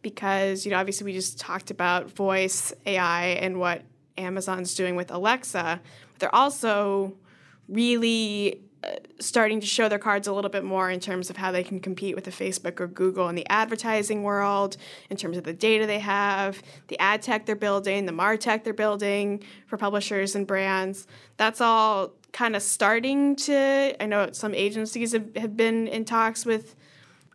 [0.00, 3.82] because you know obviously we just talked about voice ai and what
[4.18, 5.80] Amazon's doing with Alexa,
[6.12, 7.14] but they're also
[7.68, 11.50] really uh, starting to show their cards a little bit more in terms of how
[11.50, 14.76] they can compete with the Facebook or Google in the advertising world,
[15.10, 18.74] in terms of the data they have, the ad tech they're building, the martech they're
[18.74, 21.06] building for publishers and brands.
[21.36, 23.96] That's all kind of starting to.
[24.00, 26.76] I know some agencies have, have been in talks with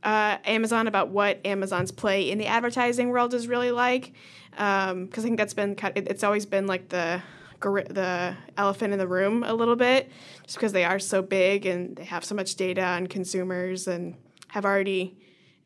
[0.03, 4.13] uh, Amazon about what Amazon's play in the advertising world is really like
[4.51, 7.21] because um, I think that's been kind it's always been like the
[7.61, 10.11] the elephant in the room a little bit,
[10.43, 14.15] just because they are so big and they have so much data on consumers and
[14.47, 15.17] have already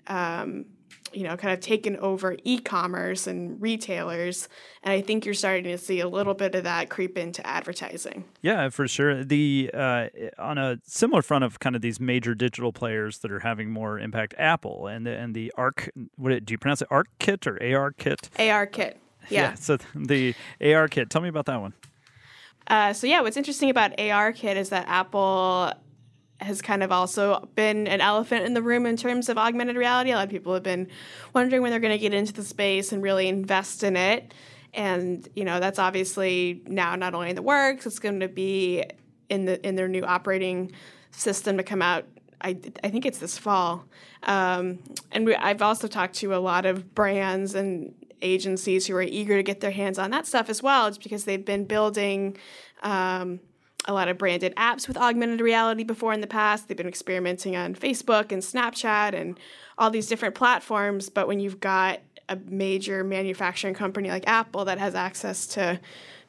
[0.08, 0.66] um,
[1.16, 4.50] you know, kind of taken over e-commerce and retailers,
[4.84, 8.26] and I think you're starting to see a little bit of that creep into advertising.
[8.42, 9.24] Yeah, for sure.
[9.24, 10.08] The uh,
[10.38, 14.00] on a similar front of kind of these major digital players that are having more
[14.00, 15.90] impact, Apple and the, and the Arc.
[16.18, 16.88] What do you pronounce it?
[16.92, 18.30] Arc Kit or AR Kit?
[18.40, 19.00] AR Kit.
[19.28, 19.42] Yeah.
[19.42, 21.10] yeah so the AR Kit.
[21.10, 21.74] Tell me about that one.
[22.68, 25.72] Uh, so yeah, what's interesting about AR Kit is that Apple
[26.46, 30.12] has kind of also been an elephant in the room in terms of augmented reality.
[30.12, 30.88] A lot of people have been
[31.34, 34.34] wondering when they're going to get into the space and really invest in it.
[34.74, 38.84] And you know that's obviously now not only in the works; it's going to be
[39.30, 40.72] in the in their new operating
[41.12, 42.06] system to come out.
[42.42, 43.86] I, I think it's this fall.
[44.24, 44.80] Um,
[45.12, 49.38] and we, I've also talked to a lot of brands and agencies who are eager
[49.38, 52.38] to get their hands on that stuff as well, just because they've been building.
[52.84, 53.40] Um,
[53.88, 56.68] a lot of branded apps with augmented reality before in the past.
[56.68, 59.40] They've been experimenting on Facebook and Snapchat and
[59.78, 61.10] all these different platforms.
[61.10, 65.80] But when you've got a major manufacturing company like Apple that has access to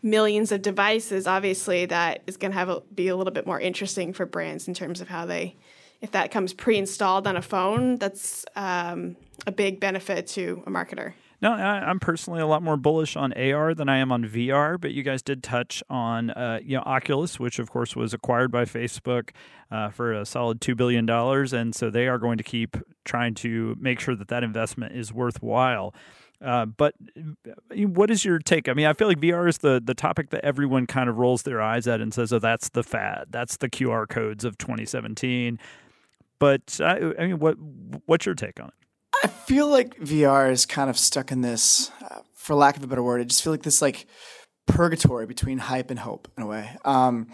[0.03, 3.59] millions of devices, obviously that is going to have a, be a little bit more
[3.59, 5.57] interesting for brands in terms of how they,
[6.03, 11.15] if that comes pre-installed on a phone, that's um, a big benefit to a marketer.
[11.43, 14.81] No, I, am personally a lot more bullish on AR than I am on VR.
[14.81, 18.51] But you guys did touch on, uh, you know, Oculus, which of course was acquired
[18.51, 19.31] by Facebook
[19.71, 23.35] uh, for a solid two billion dollars, and so they are going to keep trying
[23.35, 25.95] to make sure that that investment is worthwhile.
[26.43, 28.69] Uh, but uh, what is your take?
[28.69, 31.43] I mean, I feel like VR is the the topic that everyone kind of rolls
[31.43, 33.27] their eyes at and says, "Oh, that's the fad.
[33.31, 35.59] That's the QR codes of 2017."
[36.39, 37.57] But I, uh, I mean, what
[38.07, 38.86] what's your take on it?
[39.23, 42.87] I feel like VR is kind of stuck in this, uh, for lack of a
[42.87, 44.07] better word, I just feel like this like
[44.67, 46.77] purgatory between hype and hope in a way.
[46.85, 47.29] Um,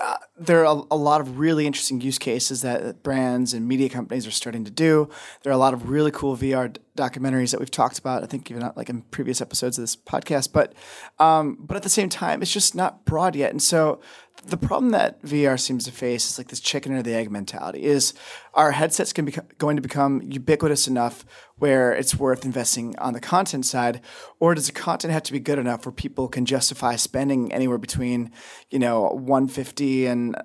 [0.00, 3.88] uh, there are a, a, lot of really interesting use cases that brands and media
[3.88, 5.08] companies are starting to do.
[5.42, 8.24] There are a lot of really cool VR d- documentaries that we've talked about.
[8.24, 10.74] I think even like in previous episodes of this podcast, but
[11.20, 13.52] um, but at the same time, it's just not broad yet.
[13.52, 14.00] And so
[14.46, 17.82] the problem that VR seems to face is like this chicken or the egg mentality.
[17.82, 18.14] Is
[18.54, 21.24] our headsets can be going to become ubiquitous enough
[21.56, 24.00] where it's worth investing on the content side,
[24.38, 27.78] or does the content have to be good enough where people can justify spending anywhere
[27.78, 28.30] between
[28.70, 30.36] you know 150 and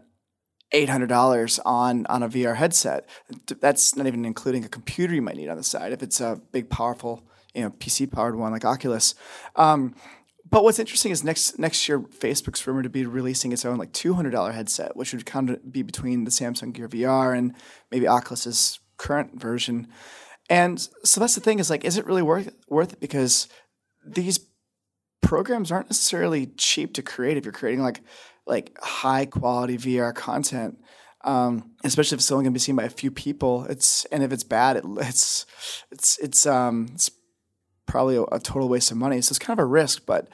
[0.74, 3.08] eight hundred dollars on on a VR headset?
[3.60, 6.42] That's not even including a computer you might need on the side if it's a
[6.52, 7.24] big, powerful
[7.54, 9.16] you know PC powered one like Oculus.
[9.56, 9.96] Um,
[10.52, 13.94] but what's interesting is next next year, Facebook's rumored to be releasing its own like
[13.94, 17.56] two hundred dollar headset, which would kind of be between the Samsung Gear VR and
[17.90, 19.88] maybe Oculus's current version.
[20.50, 23.00] And so that's the thing is like, is it really worth worth it?
[23.00, 23.48] Because
[24.06, 24.42] these
[25.22, 28.02] programs aren't necessarily cheap to create if you're creating like
[28.46, 30.78] like high quality VR content.
[31.24, 33.66] Um, especially if it's only going to be seen by a few people.
[33.70, 35.46] It's and if it's bad, it, it's
[35.92, 37.10] it's it's um it's
[37.86, 39.22] probably a, a, total waste of money.
[39.22, 40.28] So it's kind of a risk, but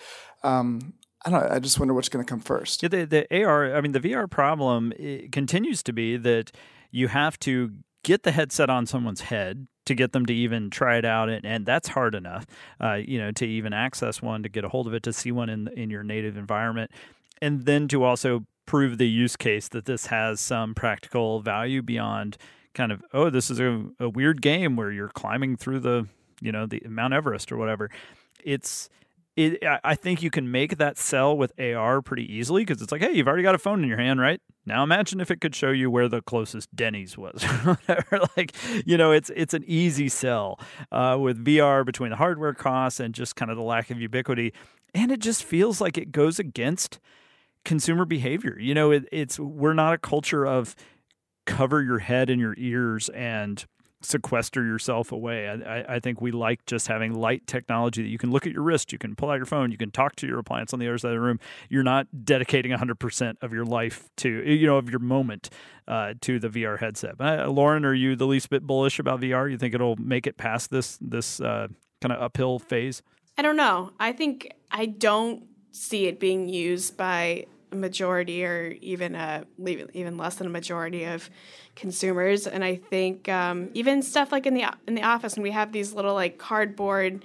[0.43, 0.93] um,
[1.25, 1.43] I don't.
[1.43, 2.83] I just wonder what's going to come first.
[2.83, 4.93] Yeah, the, the AR, I mean, the VR problem
[5.31, 6.51] continues to be that
[6.91, 7.71] you have to
[8.03, 11.45] get the headset on someone's head to get them to even try it out, and,
[11.45, 12.45] and that's hard enough.
[12.81, 15.31] Uh, you know, to even access one, to get a hold of it, to see
[15.31, 16.91] one in in your native environment,
[17.41, 22.37] and then to also prove the use case that this has some practical value beyond
[22.73, 26.07] kind of oh, this is a, a weird game where you're climbing through the
[26.41, 27.89] you know the Mount Everest or whatever.
[28.43, 28.89] It's
[29.37, 33.01] it, I think you can make that sell with AR pretty easily because it's like,
[33.01, 34.41] hey, you've already got a phone in your hand, right?
[34.65, 37.45] Now imagine if it could show you where the closest Denny's was.
[38.35, 40.59] like, you know, it's it's an easy sell
[40.91, 44.53] uh, with VR between the hardware costs and just kind of the lack of ubiquity,
[44.95, 46.99] and it just feels like it goes against
[47.63, 48.57] consumer behavior.
[48.59, 50.75] You know, it, it's we're not a culture of
[51.45, 53.63] cover your head and your ears and
[54.01, 55.49] sequester yourself away.
[55.49, 58.61] I, I, think we like just having light technology that you can look at your
[58.61, 60.87] wrist, you can pull out your phone, you can talk to your appliance on the
[60.87, 61.39] other side of the room.
[61.69, 65.49] You're not dedicating 100% of your life to, you know, of your moment
[65.87, 67.15] uh, to the VR headset.
[67.19, 69.49] Uh, Lauren, are you the least bit bullish about VR?
[69.49, 71.67] You think it'll make it past this this uh,
[72.01, 73.01] kind of uphill phase?
[73.37, 73.91] I don't know.
[73.99, 80.35] I think I don't see it being used by majority or even a even less
[80.35, 81.29] than a majority of
[81.75, 85.51] consumers and i think um, even stuff like in the in the office when we
[85.51, 87.23] have these little like cardboard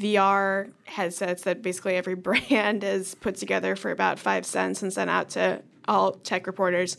[0.00, 5.10] vr headsets that basically every brand is put together for about five cents and sent
[5.10, 6.96] out to all tech reporters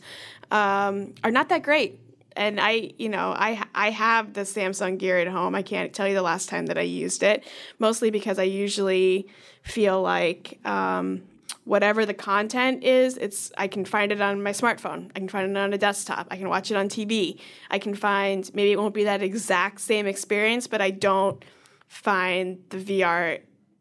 [0.50, 2.00] um, are not that great
[2.36, 5.54] and I, you know, I I have the Samsung Gear at home.
[5.54, 7.44] I can't tell you the last time that I used it,
[7.78, 9.26] mostly because I usually
[9.62, 11.22] feel like um,
[11.64, 15.10] whatever the content is, it's I can find it on my smartphone.
[15.14, 16.28] I can find it on a desktop.
[16.30, 17.40] I can watch it on TV.
[17.70, 21.44] I can find maybe it won't be that exact same experience, but I don't
[21.88, 23.40] find the VR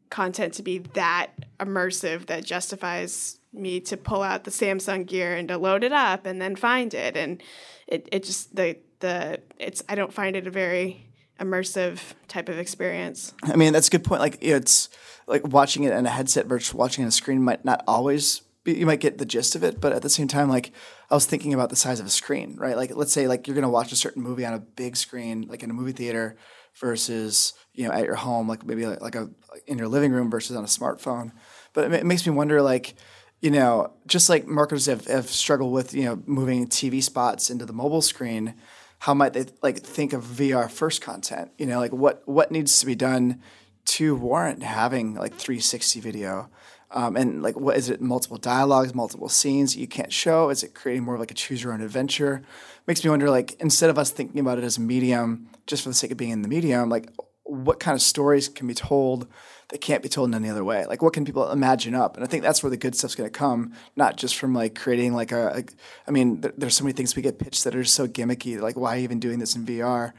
[0.10, 5.48] content to be that immersive that justifies me to pull out the Samsung gear and
[5.48, 7.42] to load it up and then find it and
[7.88, 11.08] it, it just the the it's I don't find it a very
[11.40, 13.34] immersive type of experience.
[13.44, 14.22] I mean, that's a good point.
[14.22, 14.90] Like it's
[15.28, 18.74] like watching it in a headset versus watching on a screen might not always be,
[18.74, 20.72] you might get the gist of it, but at the same time, like
[21.10, 22.76] I was thinking about the size of a screen, right?
[22.76, 25.64] Like let's say like you're gonna watch a certain movie on a big screen, like
[25.64, 26.38] in a movie theater,
[26.80, 29.30] versus you know at your home, like maybe like, like a
[29.68, 31.32] in your living room versus on a smartphone.
[31.74, 32.96] But it, it makes me wonder, like
[33.42, 37.66] you know, just like marketers have, have struggled with you know moving TV spots into
[37.66, 38.56] the mobile screen
[39.00, 41.52] how might they like think of VR first content?
[41.58, 43.42] You know, like what what needs to be done
[43.86, 46.50] to warrant having like 360 video?
[46.92, 48.00] Um, and like, what is it?
[48.00, 50.50] Multiple dialogues, multiple scenes you can't show?
[50.50, 52.42] Is it creating more of like a choose your own adventure?
[52.88, 55.90] Makes me wonder, like, instead of us thinking about it as a medium just for
[55.90, 57.12] the sake of being in the medium, like,
[57.44, 59.28] what kind of stories can be told
[59.70, 60.86] that can't be told in any other way.
[60.86, 62.16] Like, what can people imagine up?
[62.16, 64.76] And I think that's where the good stuff's going to come, not just from like
[64.76, 65.64] creating like a.
[66.08, 68.60] I mean, there, there's so many things we get pitched that are so gimmicky.
[68.60, 70.14] Like, why even doing this in VR?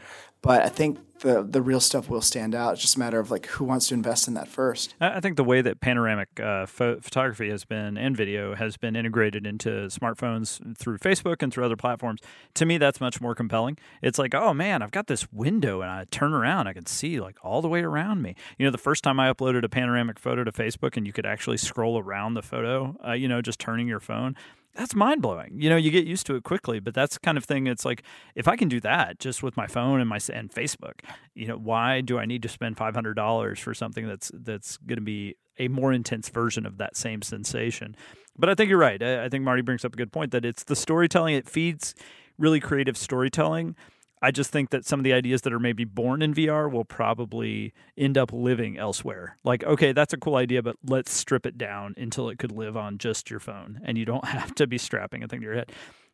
[0.47, 2.75] But I think the the real stuff will stand out.
[2.75, 4.95] It's just a matter of like who wants to invest in that first.
[5.01, 8.95] I think the way that panoramic uh, pho- photography has been and video has been
[8.95, 12.21] integrated into smartphones through Facebook and through other platforms.
[12.55, 13.77] To me, that's much more compelling.
[14.03, 17.19] It's like, oh man, I've got this window, and I turn around, I can see
[17.19, 18.37] like all the way around me.
[18.57, 21.27] You know, the first time I uploaded a panoramic photo to Facebook, and you could
[21.27, 22.97] actually scroll around the photo.
[23.05, 24.37] Uh, you know, just turning your phone
[24.77, 25.61] that's mind blowing.
[25.61, 27.67] You know, you get used to it quickly, but that's kind of thing.
[27.67, 28.03] It's like
[28.35, 31.01] if I can do that just with my phone and my and Facebook,
[31.35, 34.77] you know, why do I need to spend five hundred dollars for something that's that's
[34.79, 37.97] going to be a more intense version of that same sensation?
[38.39, 39.03] But I think you're right.
[39.03, 41.35] I think Marty brings up a good point that it's the storytelling.
[41.35, 41.95] It feeds
[42.39, 43.75] really creative storytelling
[44.23, 46.85] I just think that some of the ideas that are maybe born in VR will
[46.85, 49.37] probably end up living elsewhere.
[49.45, 52.77] Like, okay, that's a cool idea, but let's strip it down until it could live
[52.77, 55.55] on just your phone and you don't have to be strapping a thing to your
[55.55, 55.73] head.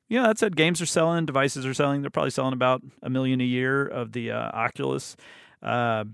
[0.09, 2.03] You know, that said, games are selling, devices are selling.
[2.03, 5.17] They're probably selling about a million a year of the uh, Oculus.
[5.63, 6.05] Uh,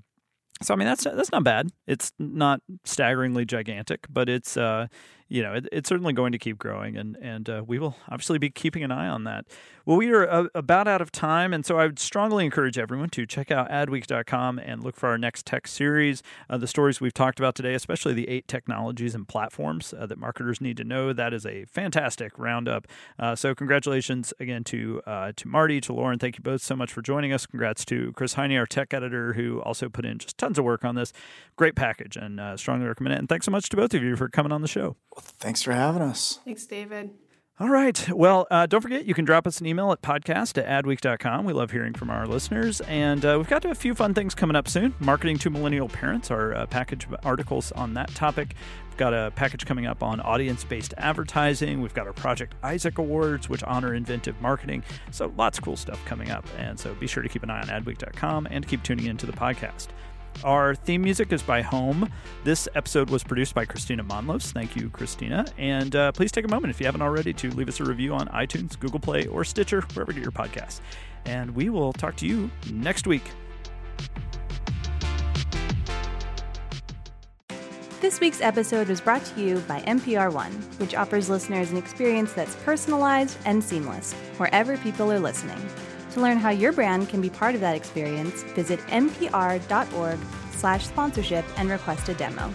[0.62, 1.70] so I mean that's that's not bad.
[1.86, 4.88] It's not staggeringly gigantic, but it's uh,
[5.28, 8.38] you know, it, it's certainly going to keep growing, and and uh, we will obviously
[8.38, 9.44] be keeping an eye on that.
[9.84, 13.10] Well, we are uh, about out of time, and so I would strongly encourage everyone
[13.10, 16.22] to check out adweek.com and look for our next tech series.
[16.48, 20.18] Uh, the stories we've talked about today, especially the eight technologies and platforms uh, that
[20.18, 22.86] marketers need to know, that is a fantastic roundup.
[23.18, 25.00] Uh, so, congratulations again to
[25.36, 26.18] to Marty, to Lauren.
[26.18, 27.44] Thank you both so much for joining us.
[27.44, 30.84] Congrats to Chris Heine, our tech editor, who also put in just tons of work
[30.84, 31.12] on this.
[31.56, 33.18] Great package, and strongly recommend it.
[33.18, 34.96] And thanks so much to both of you for coming on the show.
[35.18, 36.38] Well, thanks for having us.
[36.44, 37.10] Thanks, David.
[37.58, 38.08] All right.
[38.10, 41.44] Well, uh, don't forget, you can drop us an email at podcast at adweek.com.
[41.44, 42.80] We love hearing from our listeners.
[42.82, 44.94] And uh, we've got a few fun things coming up soon.
[45.00, 48.54] Marketing to Millennial Parents, our uh, package of articles on that topic.
[48.90, 51.82] We've got a package coming up on audience based advertising.
[51.82, 54.84] We've got our Project Isaac Awards, which honor inventive marketing.
[55.10, 56.46] So lots of cool stuff coming up.
[56.58, 59.32] And so be sure to keep an eye on adweek.com and keep tuning into the
[59.32, 59.88] podcast.
[60.44, 62.10] Our theme music is by Home.
[62.44, 64.52] This episode was produced by Kristina Monllos.
[64.52, 65.50] Thank you, Kristina.
[65.58, 68.14] And uh, please take a moment, if you haven't already, to leave us a review
[68.14, 70.80] on iTunes, Google Play, or Stitcher, wherever you get your podcasts.
[71.24, 73.24] And we will talk to you next week.
[78.00, 82.32] This week's episode was brought to you by NPR One, which offers listeners an experience
[82.32, 85.58] that's personalized and seamless wherever people are listening.
[86.18, 90.18] To learn how your brand can be part of that experience, visit npr.org
[90.50, 92.52] slash sponsorship and request a demo.